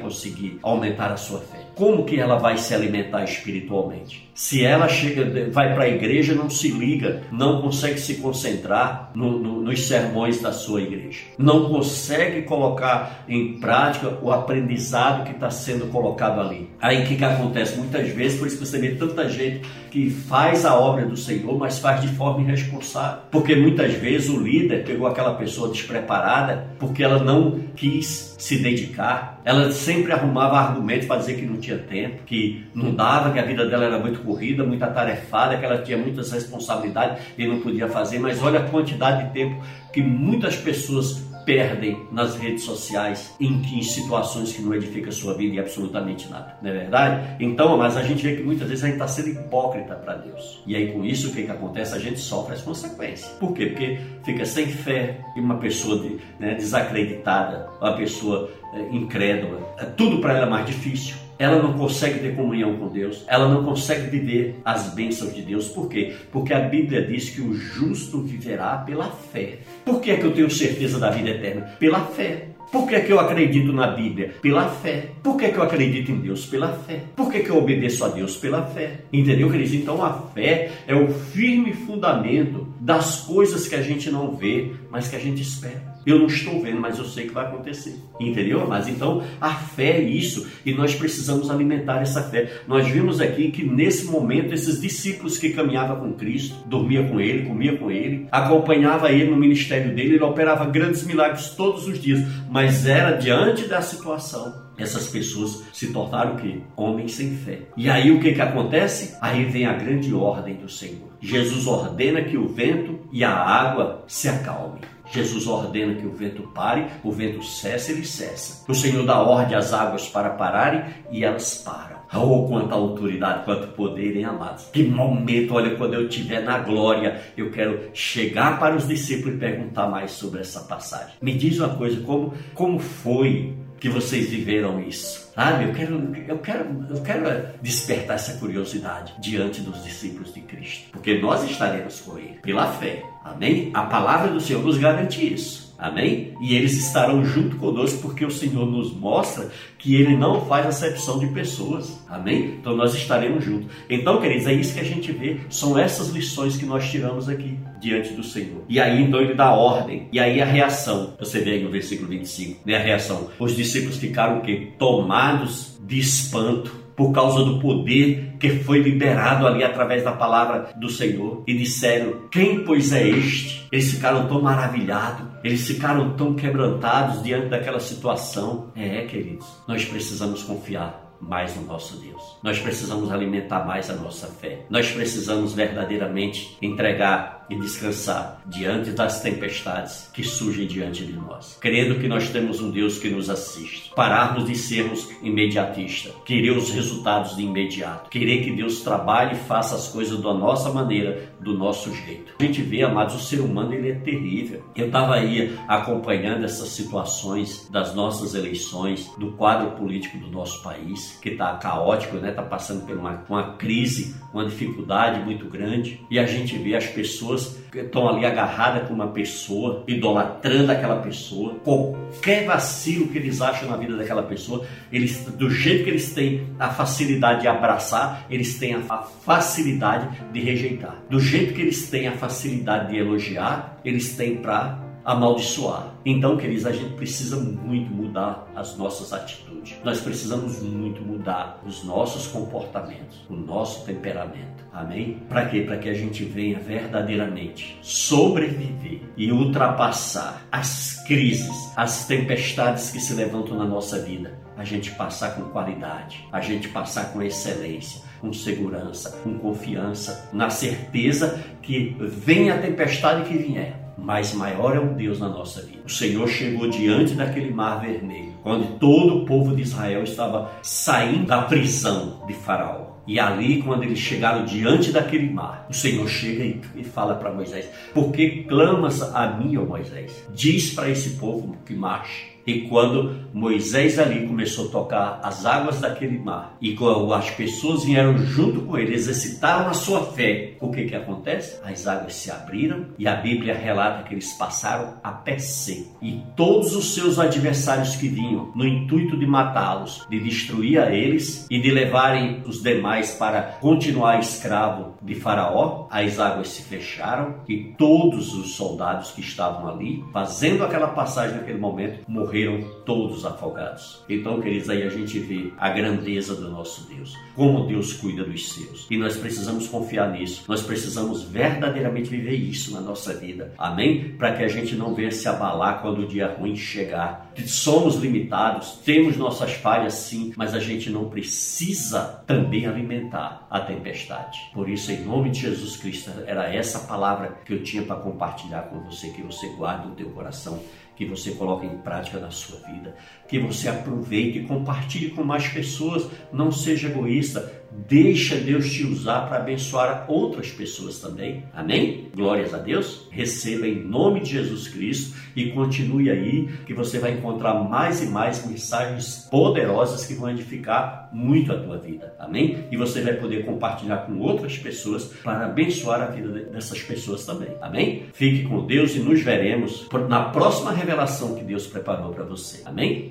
conseguir 0.00 0.58
aumentar 0.62 1.12
a 1.12 1.16
sua 1.16 1.38
fé? 1.40 1.58
Como 1.76 2.04
que 2.04 2.18
ela 2.18 2.36
vai 2.36 2.56
se 2.56 2.74
alimentar 2.74 3.22
espiritualmente? 3.24 4.28
Se 4.34 4.64
ela 4.64 4.88
chega, 4.88 5.50
vai 5.50 5.74
para 5.74 5.84
a 5.84 5.88
igreja, 5.88 6.34
não 6.34 6.50
se 6.50 6.68
liga, 6.68 7.22
não 7.30 7.62
consegue 7.62 7.98
se 7.98 8.16
concentrar 8.16 9.10
no, 9.14 9.38
no, 9.38 9.62
nos 9.62 9.86
sermões 9.86 10.40
da 10.40 10.52
sua 10.52 10.82
igreja, 10.82 11.20
não 11.38 11.68
consegue 11.68 12.42
colocar 12.42 13.24
em 13.28 13.58
prática 13.58 14.18
o 14.22 14.30
aprendizado 14.30 15.24
que 15.24 15.32
está 15.32 15.50
sendo 15.50 15.86
colocado 15.86 16.15
ali. 16.24 16.70
Aí 16.80 17.02
o 17.02 17.06
que, 17.06 17.16
que 17.16 17.24
acontece? 17.24 17.76
Muitas 17.76 18.08
vezes, 18.08 18.38
por 18.38 18.46
isso 18.46 18.58
que 18.58 18.66
você 18.66 18.78
vê 18.78 18.90
tanta 18.92 19.28
gente 19.28 19.62
que 19.90 20.10
faz 20.10 20.64
a 20.64 20.74
obra 20.78 21.06
do 21.06 21.16
Senhor, 21.16 21.58
mas 21.58 21.78
faz 21.78 22.00
de 22.00 22.08
forma 22.08 22.42
irresponsável. 22.42 23.22
Porque 23.30 23.54
muitas 23.54 23.94
vezes 23.94 24.28
o 24.28 24.38
líder 24.38 24.84
pegou 24.84 25.06
aquela 25.06 25.34
pessoa 25.34 25.68
despreparada 25.68 26.66
porque 26.78 27.02
ela 27.02 27.22
não 27.22 27.60
quis 27.74 28.34
se 28.38 28.58
dedicar. 28.58 29.40
Ela 29.44 29.70
sempre 29.72 30.12
arrumava 30.12 30.58
argumentos 30.58 31.06
para 31.06 31.16
dizer 31.16 31.36
que 31.36 31.46
não 31.46 31.56
tinha 31.56 31.78
tempo, 31.78 32.24
que 32.24 32.66
não 32.74 32.94
dava, 32.94 33.32
que 33.32 33.38
a 33.38 33.44
vida 33.44 33.66
dela 33.66 33.84
era 33.84 33.98
muito 33.98 34.20
corrida, 34.20 34.64
muito 34.64 34.82
atarefada, 34.82 35.56
que 35.56 35.64
ela 35.64 35.78
tinha 35.78 35.96
muitas 35.96 36.30
responsabilidades 36.30 37.22
e 37.38 37.46
não 37.46 37.60
podia 37.60 37.88
fazer. 37.88 38.18
Mas 38.18 38.42
olha 38.42 38.60
a 38.60 38.68
quantidade 38.68 39.26
de 39.26 39.32
tempo 39.32 39.62
que 39.92 40.02
muitas 40.02 40.56
pessoas 40.56 41.24
perdem 41.46 42.06
nas 42.10 42.36
redes 42.36 42.64
sociais 42.64 43.34
em, 43.40 43.62
em 43.78 43.82
situações 43.82 44.52
que 44.52 44.60
não 44.60 44.74
edificam 44.74 45.08
a 45.08 45.12
sua 45.12 45.32
vida 45.32 45.54
e 45.54 45.58
absolutamente 45.60 46.28
nada, 46.28 46.58
não 46.60 46.70
é 46.70 46.72
verdade? 46.74 47.36
Então, 47.38 47.78
mas 47.78 47.96
a 47.96 48.02
gente 48.02 48.22
vê 48.22 48.36
que 48.36 48.42
muitas 48.42 48.68
vezes 48.68 48.82
a 48.82 48.88
gente 48.88 48.96
está 48.96 49.08
sendo 49.08 49.28
hipócrita 49.28 49.94
para 49.94 50.14
Deus. 50.16 50.60
E 50.66 50.74
aí 50.74 50.92
com 50.92 51.04
isso 51.04 51.30
o 51.30 51.32
que, 51.32 51.44
que 51.44 51.50
acontece? 51.50 51.94
A 51.94 51.98
gente 52.00 52.18
sofre 52.18 52.54
as 52.54 52.62
consequências. 52.62 53.30
Por 53.38 53.54
quê? 53.54 53.66
Porque 53.66 53.98
fica 54.24 54.44
sem 54.44 54.66
fé 54.66 55.20
e 55.36 55.40
uma 55.40 55.56
pessoa 55.58 56.00
de, 56.00 56.18
né, 56.40 56.54
desacreditada, 56.54 57.70
uma 57.80 57.96
pessoa 57.96 58.50
é, 58.74 58.80
incrédula, 58.94 59.74
é, 59.78 59.84
tudo 59.84 60.20
para 60.20 60.36
ela 60.36 60.46
é 60.46 60.50
mais 60.50 60.66
difícil 60.66 61.25
ela 61.38 61.62
não 61.62 61.74
consegue 61.74 62.20
ter 62.20 62.34
comunhão 62.34 62.76
com 62.76 62.88
Deus, 62.88 63.24
ela 63.26 63.48
não 63.48 63.64
consegue 63.64 64.08
viver 64.10 64.56
as 64.64 64.94
bênçãos 64.94 65.34
de 65.34 65.42
Deus. 65.42 65.68
Por 65.68 65.88
quê? 65.88 66.14
Porque 66.32 66.52
a 66.52 66.60
Bíblia 66.60 67.02
diz 67.02 67.30
que 67.30 67.40
o 67.40 67.54
justo 67.54 68.22
viverá 68.22 68.78
pela 68.78 69.10
fé. 69.10 69.58
Por 69.84 70.00
que, 70.00 70.10
é 70.10 70.16
que 70.16 70.24
eu 70.24 70.32
tenho 70.32 70.50
certeza 70.50 70.98
da 70.98 71.10
vida 71.10 71.30
eterna? 71.30 71.62
Pela 71.78 72.00
fé. 72.00 72.48
Por 72.72 72.88
que, 72.88 72.96
é 72.96 73.00
que 73.00 73.12
eu 73.12 73.20
acredito 73.20 73.72
na 73.72 73.86
Bíblia? 73.88 74.34
Pela 74.42 74.68
fé. 74.68 75.10
Por 75.22 75.36
que, 75.36 75.44
é 75.46 75.50
que 75.50 75.56
eu 75.56 75.62
acredito 75.62 76.10
em 76.10 76.18
Deus? 76.18 76.46
Pela 76.46 76.72
fé. 76.72 77.00
Por 77.14 77.30
que, 77.30 77.38
é 77.38 77.40
que 77.40 77.50
eu 77.50 77.58
obedeço 77.58 78.04
a 78.04 78.08
Deus? 78.08 78.36
Pela 78.36 78.66
fé. 78.66 79.00
Entendeu, 79.12 79.50
queridos? 79.50 79.74
Então 79.74 80.04
a 80.04 80.12
fé 80.34 80.72
é 80.86 80.94
o 80.94 81.08
firme 81.08 81.72
fundamento 81.72 82.66
das 82.80 83.20
coisas 83.20 83.68
que 83.68 83.74
a 83.74 83.82
gente 83.82 84.10
não 84.10 84.34
vê, 84.34 84.72
mas 84.90 85.08
que 85.08 85.16
a 85.16 85.20
gente 85.20 85.42
espera. 85.42 85.95
Eu 86.06 86.20
não 86.20 86.26
estou 86.26 86.62
vendo, 86.62 86.80
mas 86.80 86.98
eu 86.98 87.04
sei 87.04 87.26
que 87.26 87.34
vai 87.34 87.46
acontecer. 87.46 87.96
Entendeu? 88.20 88.64
Mas 88.68 88.86
então 88.86 89.24
a 89.40 89.50
fé 89.50 89.98
é 89.98 90.02
isso 90.02 90.46
e 90.64 90.72
nós 90.72 90.94
precisamos 90.94 91.50
alimentar 91.50 92.00
essa 92.00 92.22
fé. 92.22 92.60
Nós 92.68 92.86
vimos 92.86 93.20
aqui 93.20 93.50
que 93.50 93.64
nesse 93.64 94.06
momento 94.06 94.54
esses 94.54 94.80
discípulos 94.80 95.36
que 95.36 95.50
caminhavam 95.50 95.96
com 95.98 96.12
Cristo, 96.12 96.54
dormia 96.66 97.02
com 97.02 97.20
ele, 97.20 97.46
comia 97.46 97.76
com 97.76 97.90
ele, 97.90 98.28
acompanhava 98.30 99.10
ele 99.10 99.30
no 99.30 99.36
ministério 99.36 99.94
dele, 99.94 100.14
ele 100.14 100.24
operava 100.24 100.64
grandes 100.66 101.04
milagres 101.04 101.50
todos 101.50 101.88
os 101.88 102.00
dias, 102.00 102.22
mas 102.48 102.86
era 102.86 103.12
diante 103.12 103.66
da 103.66 103.82
situação 103.82 104.65
essas 104.78 105.08
pessoas 105.08 105.64
se 105.72 105.92
tornaram 105.92 106.34
o 106.34 106.36
quê? 106.36 106.60
Homens 106.76 107.14
sem 107.14 107.36
fé. 107.36 107.60
E 107.76 107.88
aí 107.88 108.10
o 108.10 108.20
que 108.20 108.32
que 108.32 108.40
acontece? 108.40 109.16
Aí 109.20 109.44
vem 109.44 109.66
a 109.66 109.72
grande 109.72 110.12
ordem 110.14 110.54
do 110.56 110.68
Senhor. 110.68 111.08
Jesus 111.20 111.66
ordena 111.66 112.22
que 112.22 112.36
o 112.36 112.48
vento 112.48 112.98
e 113.12 113.24
a 113.24 113.32
água 113.32 114.04
se 114.06 114.28
acalmem. 114.28 114.80
Jesus 115.10 115.46
ordena 115.46 115.94
que 115.94 116.06
o 116.06 116.12
vento 116.12 116.42
pare, 116.54 116.86
o 117.02 117.12
vento 117.12 117.42
cessa, 117.42 117.92
ele 117.92 118.04
cessa. 118.04 118.64
O 118.68 118.74
Senhor 118.74 119.04
dá 119.06 119.20
ordem 119.20 119.56
às 119.56 119.72
águas 119.72 120.08
para 120.08 120.30
pararem 120.30 120.84
e 121.10 121.24
elas 121.24 121.62
param. 121.64 121.96
Oh, 122.14 122.46
quanta 122.46 122.74
autoridade, 122.74 123.44
quanto 123.44 123.68
poder, 123.68 124.16
hein, 124.16 124.24
amados? 124.24 124.66
Que 124.72 124.84
momento, 124.84 125.54
olha, 125.54 125.74
quando 125.76 125.94
eu 125.94 126.08
estiver 126.08 126.40
na 126.42 126.58
glória, 126.58 127.20
eu 127.36 127.50
quero 127.50 127.90
chegar 127.92 128.60
para 128.60 128.76
os 128.76 128.86
discípulos 128.86 129.34
e 129.34 129.38
perguntar 129.38 129.88
mais 129.88 130.12
sobre 130.12 130.40
essa 130.40 130.60
passagem. 130.60 131.14
Me 131.20 131.34
diz 131.34 131.58
uma 131.58 131.70
coisa, 131.70 132.00
como, 132.02 132.32
como 132.54 132.78
foi 132.78 133.54
que 133.78 133.88
vocês 133.88 134.28
viveram 134.28 134.80
isso? 134.80 135.30
Sabe, 135.34 135.64
eu 135.64 135.72
quero, 135.74 136.16
eu 136.28 136.38
quero, 136.38 136.86
eu 136.88 137.02
quero 137.02 137.48
despertar 137.60 138.14
essa 138.14 138.38
curiosidade 138.38 139.14
diante 139.18 139.60
dos 139.60 139.84
discípulos 139.84 140.32
de 140.32 140.40
Cristo, 140.40 140.90
porque 140.92 141.18
nós 141.18 141.44
estaremos 141.48 142.00
com 142.00 142.18
Ele 142.18 142.38
pela 142.42 142.72
fé. 142.72 143.02
Amém? 143.22 143.70
A 143.74 143.82
palavra 143.82 144.32
do 144.32 144.40
Senhor 144.40 144.62
nos 144.62 144.78
garante 144.78 145.32
isso. 145.32 145.65
Amém? 145.78 146.34
E 146.40 146.54
eles 146.54 146.76
estarão 146.76 147.24
junto 147.24 147.56
conosco 147.56 148.00
porque 148.00 148.24
o 148.24 148.30
Senhor 148.30 148.66
nos 148.66 148.94
mostra 148.94 149.50
que 149.78 149.94
Ele 149.94 150.16
não 150.16 150.46
faz 150.46 150.66
acepção 150.66 151.18
de 151.18 151.26
pessoas. 151.28 152.00
Amém? 152.08 152.56
Então 152.60 152.74
nós 152.74 152.94
estaremos 152.94 153.44
juntos. 153.44 153.70
Então, 153.88 154.20
queridos, 154.20 154.46
é 154.46 154.52
isso 154.52 154.74
que 154.74 154.80
a 154.80 154.84
gente 154.84 155.12
vê. 155.12 155.38
São 155.50 155.78
essas 155.78 156.08
lições 156.10 156.56
que 156.56 156.64
nós 156.64 156.90
tiramos 156.90 157.28
aqui 157.28 157.58
diante 157.80 158.14
do 158.14 158.24
Senhor. 158.24 158.64
E 158.68 158.80
aí, 158.80 159.02
então, 159.02 159.20
Ele 159.20 159.34
dá 159.34 159.52
ordem. 159.52 160.08
E 160.12 160.18
aí 160.18 160.40
a 160.40 160.46
reação. 160.46 161.14
Você 161.18 161.40
vê 161.40 161.52
aí 161.52 161.62
no 161.62 161.70
versículo 161.70 162.08
25, 162.08 162.60
né? 162.64 162.76
A 162.76 162.82
reação. 162.82 163.28
Os 163.38 163.54
discípulos 163.54 163.96
ficaram 163.96 164.38
o 164.38 164.42
quê? 164.42 164.68
Tomados 164.78 165.76
de 165.86 165.98
espanto 165.98 166.85
por 166.96 167.12
causa 167.12 167.44
do 167.44 167.60
poder 167.60 168.36
que 168.40 168.50
foi 168.50 168.80
liberado 168.80 169.46
ali 169.46 169.62
através 169.62 170.02
da 170.02 170.12
palavra 170.12 170.70
do 170.76 170.88
Senhor 170.88 171.44
e 171.46 171.54
disseram: 171.54 172.28
Quem 172.30 172.64
pois 172.64 172.92
é 172.92 173.06
este? 173.06 173.66
Eles 173.70 173.90
ficaram 173.90 174.26
tão 174.26 174.40
maravilhados, 174.40 175.26
eles 175.44 175.66
ficaram 175.66 176.16
tão 176.16 176.34
quebrantados 176.34 177.22
diante 177.22 177.48
daquela 177.48 177.80
situação. 177.80 178.72
É, 178.74 179.02
queridos, 179.02 179.46
nós 179.68 179.84
precisamos 179.84 180.42
confiar 180.42 181.06
mais 181.20 181.56
no 181.56 181.62
nosso 181.62 181.96
Deus. 181.98 182.22
Nós 182.42 182.58
precisamos 182.58 183.10
alimentar 183.10 183.64
mais 183.64 183.90
a 183.90 183.94
nossa 183.94 184.26
fé. 184.26 184.64
Nós 184.68 184.90
precisamos 184.90 185.54
verdadeiramente 185.54 186.56
entregar 186.60 187.45
e 187.48 187.56
descansar 187.56 188.40
diante 188.46 188.90
das 188.90 189.20
tempestades 189.20 190.10
que 190.12 190.22
surgem 190.22 190.66
diante 190.66 191.04
de 191.04 191.12
nós, 191.12 191.56
crendo 191.60 191.98
que 191.98 192.08
nós 192.08 192.30
temos 192.30 192.60
um 192.60 192.70
Deus 192.70 192.98
que 192.98 193.08
nos 193.08 193.30
assiste. 193.30 193.92
Pararmos 193.94 194.46
de 194.46 194.54
sermos 194.54 195.08
imediatistas, 195.22 196.12
querer 196.24 196.56
os 196.56 196.70
resultados 196.70 197.36
de 197.36 197.42
imediato, 197.42 198.10
querer 198.10 198.42
que 198.42 198.52
Deus 198.52 198.80
trabalhe 198.80 199.34
e 199.34 199.38
faça 199.38 199.74
as 199.74 199.88
coisas 199.88 200.20
da 200.20 200.34
nossa 200.34 200.72
maneira, 200.72 201.32
do 201.40 201.54
nosso 201.54 201.94
jeito. 201.94 202.34
A 202.38 202.42
gente 202.42 202.62
vê, 202.62 202.82
amados, 202.82 203.14
o 203.14 203.20
ser 203.20 203.40
humano 203.40 203.72
ele 203.74 203.90
é 203.90 203.94
terrível. 203.94 204.62
Eu 204.74 204.86
estava 204.86 205.14
aí 205.14 205.56
acompanhando 205.68 206.44
essas 206.44 206.68
situações 206.70 207.68
das 207.70 207.94
nossas 207.94 208.34
eleições, 208.34 209.10
do 209.18 209.32
quadro 209.32 209.72
político 209.72 210.18
do 210.18 210.30
nosso 210.30 210.62
país 210.62 211.18
que 211.22 211.30
está 211.30 211.54
caótico, 211.56 212.16
né? 212.16 212.30
Está 212.30 212.42
passando 212.42 212.86
por 212.86 212.96
uma, 212.96 213.24
uma 213.28 213.56
crise, 213.56 214.16
uma 214.32 214.44
dificuldade 214.44 215.20
muito 215.20 215.46
grande. 215.46 216.00
E 216.10 216.18
a 216.18 216.26
gente 216.26 216.56
vê 216.58 216.74
as 216.74 216.86
pessoas 216.86 217.35
que 217.70 217.80
estão 217.80 218.08
ali 218.08 218.24
agarradas 218.24 218.88
com 218.88 218.94
uma 218.94 219.08
pessoa, 219.08 219.84
idolatrando 219.86 220.72
aquela 220.72 220.96
pessoa. 221.02 221.54
Qualquer 221.64 222.46
vacilo 222.46 223.08
que 223.08 223.18
eles 223.18 223.40
acham 223.40 223.68
na 223.68 223.76
vida 223.76 223.96
daquela 223.96 224.22
pessoa, 224.22 224.64
eles, 224.90 225.24
do 225.36 225.50
jeito 225.50 225.84
que 225.84 225.90
eles 225.90 226.12
têm 226.12 226.46
a 226.58 226.70
facilidade 226.70 227.42
de 227.42 227.48
abraçar, 227.48 228.26
eles 228.30 228.58
têm 228.58 228.74
a 228.74 228.98
facilidade 229.24 230.08
de 230.32 230.40
rejeitar. 230.40 230.96
Do 231.10 231.20
jeito 231.20 231.54
que 231.54 231.60
eles 231.60 231.90
têm 231.90 232.08
a 232.08 232.12
facilidade 232.12 232.90
de 232.90 232.98
elogiar, 232.98 233.78
eles 233.84 234.16
têm 234.16 234.36
para 234.36 234.85
amaldiçoar. 235.06 235.94
Então, 236.04 236.36
queridos, 236.36 236.66
a 236.66 236.72
gente 236.72 236.94
precisa 236.94 237.36
muito 237.36 237.94
mudar 237.94 238.50
as 238.56 238.76
nossas 238.76 239.12
atitudes. 239.12 239.76
Nós 239.84 240.00
precisamos 240.00 240.60
muito 240.60 241.00
mudar 241.00 241.62
os 241.64 241.84
nossos 241.84 242.26
comportamentos, 242.26 243.24
o 243.30 243.34
nosso 243.34 243.86
temperamento. 243.86 244.64
Amém? 244.72 245.22
Para 245.28 245.46
quê? 245.46 245.60
Para 245.60 245.78
que 245.78 245.88
a 245.88 245.94
gente 245.94 246.24
venha 246.24 246.58
verdadeiramente 246.58 247.78
sobreviver 247.82 249.00
e 249.16 249.30
ultrapassar 249.30 250.44
as 250.50 251.00
crises, 251.06 251.72
as 251.76 252.06
tempestades 252.06 252.90
que 252.90 252.98
se 252.98 253.14
levantam 253.14 253.56
na 253.56 253.64
nossa 253.64 254.00
vida. 254.00 254.36
A 254.56 254.64
gente 254.64 254.90
passar 254.92 255.36
com 255.36 255.50
qualidade, 255.50 256.26
a 256.32 256.40
gente 256.40 256.68
passar 256.68 257.12
com 257.12 257.22
excelência, 257.22 258.02
com 258.20 258.32
segurança, 258.32 259.20
com 259.22 259.38
confiança, 259.38 260.28
na 260.32 260.50
certeza 260.50 261.44
que 261.62 261.96
vem 262.00 262.50
a 262.50 262.58
tempestade 262.58 263.28
que 263.28 263.36
vier 263.36 263.85
mas 263.96 264.34
maior 264.34 264.76
é 264.76 264.80
o 264.80 264.94
Deus 264.94 265.18
na 265.18 265.28
nossa 265.28 265.62
vida. 265.62 265.82
O 265.84 265.90
Senhor 265.90 266.28
chegou 266.28 266.68
diante 266.68 267.14
daquele 267.14 267.50
mar 267.50 267.80
vermelho, 267.80 268.34
quando 268.42 268.78
todo 268.78 269.18
o 269.18 269.26
povo 269.26 269.54
de 269.54 269.62
Israel 269.62 270.02
estava 270.02 270.50
saindo 270.62 271.26
da 271.26 271.42
prisão 271.42 272.22
de 272.26 272.34
Faraó. 272.34 272.96
E 273.06 273.20
ali, 273.20 273.62
quando 273.62 273.84
eles 273.84 274.00
chegaram 274.00 274.44
diante 274.44 274.90
daquele 274.90 275.30
mar, 275.30 275.66
o 275.70 275.72
Senhor 275.72 276.08
chega 276.08 276.60
e, 276.74 276.82
fala 276.82 277.14
para 277.14 277.32
Moisés: 277.32 277.68
Por 277.94 278.10
que 278.10 278.42
clamas 278.44 279.00
a 279.14 279.28
mim, 279.28 279.56
ó 279.56 279.64
Moisés? 279.64 280.26
Diz 280.34 280.74
para 280.74 280.90
esse 280.90 281.10
povo 281.10 281.56
que 281.64 281.72
marche. 281.72 282.35
E 282.46 282.62
quando 282.68 283.26
Moisés 283.34 283.98
ali 283.98 284.26
começou 284.26 284.68
a 284.68 284.70
tocar 284.70 285.20
as 285.22 285.44
águas 285.44 285.80
daquele 285.80 286.18
mar, 286.18 286.56
e 286.60 286.76
as 287.14 287.30
pessoas 287.30 287.84
vieram 287.84 288.16
junto 288.18 288.60
com 288.60 288.78
ele, 288.78 288.94
exercitaram 288.94 289.68
a 289.68 289.74
sua 289.74 290.12
fé, 290.12 290.52
o 290.60 290.70
que 290.70 290.84
que 290.84 290.94
acontece? 290.94 291.58
As 291.64 291.86
águas 291.86 292.14
se 292.14 292.30
abriram 292.30 292.86
e 292.98 293.08
a 293.08 293.16
Bíblia 293.16 293.54
relata 293.54 294.04
que 294.04 294.14
eles 294.14 294.32
passaram 294.34 294.94
a 295.02 295.10
pé 295.10 295.38
seco. 295.38 295.96
E 296.00 296.22
todos 296.36 296.74
os 296.76 296.94
seus 296.94 297.18
adversários 297.18 297.96
que 297.96 298.08
vinham 298.08 298.52
no 298.54 298.66
intuito 298.66 299.16
de 299.16 299.26
matá-los, 299.26 300.06
de 300.08 300.20
destruir 300.20 300.78
a 300.78 300.92
eles 300.92 301.46
e 301.50 301.60
de 301.60 301.70
levarem 301.70 302.42
os 302.46 302.62
demais 302.62 303.12
para 303.12 303.42
continuar 303.60 304.20
escravo 304.20 304.94
de 305.02 305.14
Faraó, 305.14 305.88
as 305.90 306.18
águas 306.18 306.48
se 306.48 306.62
fecharam 306.62 307.36
e 307.48 307.74
todos 307.76 308.34
os 308.34 308.54
soldados 308.54 309.10
que 309.10 309.20
estavam 309.20 309.68
ali, 309.68 310.04
fazendo 310.12 310.64
aquela 310.64 310.88
passagem 310.88 311.36
naquele 311.36 311.58
momento, 311.58 312.00
morreram 312.06 312.35
morreram 312.36 312.62
todos 312.84 313.24
afogados. 313.24 314.04
Então, 314.08 314.40
queridos, 314.40 314.68
aí 314.68 314.82
a 314.82 314.90
gente 314.90 315.18
vê 315.18 315.52
a 315.56 315.70
grandeza 315.70 316.34
do 316.34 316.50
nosso 316.50 316.86
Deus, 316.86 317.16
como 317.34 317.66
Deus 317.66 317.94
cuida 317.94 318.24
dos 318.24 318.52
seus. 318.52 318.86
E 318.90 318.98
nós 318.98 319.16
precisamos 319.16 319.66
confiar 319.68 320.12
nisso, 320.12 320.44
nós 320.46 320.62
precisamos 320.62 321.22
verdadeiramente 321.22 322.10
viver 322.10 322.34
isso 322.34 322.72
na 322.72 322.80
nossa 322.80 323.14
vida. 323.14 323.52
Amém? 323.56 324.14
Para 324.18 324.34
que 324.34 324.44
a 324.44 324.48
gente 324.48 324.74
não 324.74 324.94
venha 324.94 325.10
se 325.10 325.26
abalar 325.26 325.80
quando 325.80 326.00
o 326.00 326.06
dia 326.06 326.36
ruim 326.38 326.54
chegar. 326.54 327.32
Somos 327.46 327.96
limitados, 327.96 328.80
temos 328.84 329.16
nossas 329.16 329.52
falhas 329.54 329.94
sim, 329.94 330.32
mas 330.36 330.54
a 330.54 330.60
gente 330.60 330.90
não 330.90 331.08
precisa 331.08 332.22
também 332.26 332.66
alimentar 332.66 333.46
a 333.50 333.60
tempestade. 333.60 334.38
Por 334.52 334.68
isso, 334.68 334.92
em 334.92 335.04
nome 335.04 335.30
de 335.30 335.40
Jesus 335.40 335.76
Cristo, 335.76 336.10
era 336.26 336.52
essa 336.52 336.80
palavra 336.80 337.38
que 337.44 337.54
eu 337.54 337.62
tinha 337.62 337.82
para 337.82 337.96
compartilhar 337.96 338.62
com 338.62 338.80
você, 338.80 339.10
que 339.10 339.22
você 339.22 339.48
guarde 339.56 339.88
no 339.88 339.94
teu 339.94 340.10
coração 340.10 340.60
que 340.96 341.04
você 341.04 341.32
coloque 341.32 341.66
em 341.66 341.76
prática 341.78 342.18
na 342.18 342.30
sua 342.30 342.58
vida, 342.68 342.94
que 343.28 343.38
você 343.38 343.68
aproveite 343.68 344.38
e 344.38 344.44
compartilhe 344.44 345.10
com 345.10 345.24
mais 345.24 345.48
pessoas, 345.48 346.06
não 346.32 346.52
seja 346.52 346.88
egoísta, 346.88 347.52
Deixa 347.88 348.36
Deus 348.36 348.72
te 348.72 348.84
usar 348.84 349.28
para 349.28 349.36
abençoar 349.36 350.06
outras 350.08 350.50
pessoas 350.50 350.98
também. 350.98 351.44
Amém? 351.54 352.08
Glórias 352.14 352.54
a 352.54 352.58
Deus. 352.58 353.06
Receba 353.10 353.66
em 353.66 353.84
nome 353.84 354.20
de 354.20 354.30
Jesus 354.30 354.68
Cristo 354.68 355.16
e 355.36 355.50
continue 355.50 356.10
aí 356.10 356.48
que 356.66 356.72
você 356.72 356.98
vai 356.98 357.12
encontrar 357.12 357.54
mais 357.54 358.02
e 358.02 358.06
mais 358.06 358.46
mensagens 358.46 359.28
poderosas 359.30 360.06
que 360.06 360.14
vão 360.14 360.30
edificar 360.30 361.10
muito 361.12 361.52
a 361.52 361.58
tua 361.58 361.76
vida. 361.76 362.14
Amém? 362.18 362.64
E 362.70 362.76
você 362.76 363.02
vai 363.02 363.14
poder 363.14 363.44
compartilhar 363.44 363.98
com 363.98 364.18
outras 364.18 364.56
pessoas 364.58 365.04
para 365.22 365.46
abençoar 365.46 366.00
a 366.00 366.06
vida 366.06 366.28
dessas 366.44 366.82
pessoas 366.82 367.24
também. 367.26 367.50
Amém? 367.60 368.06
Fique 368.14 368.44
com 368.44 368.66
Deus 368.66 368.96
e 368.96 369.00
nos 369.00 369.20
veremos 369.20 369.86
na 370.08 370.24
próxima 370.30 370.72
revelação 370.72 371.34
que 371.34 371.44
Deus 371.44 371.66
preparou 371.66 372.12
para 372.12 372.24
você. 372.24 372.62
Amém? 372.64 373.10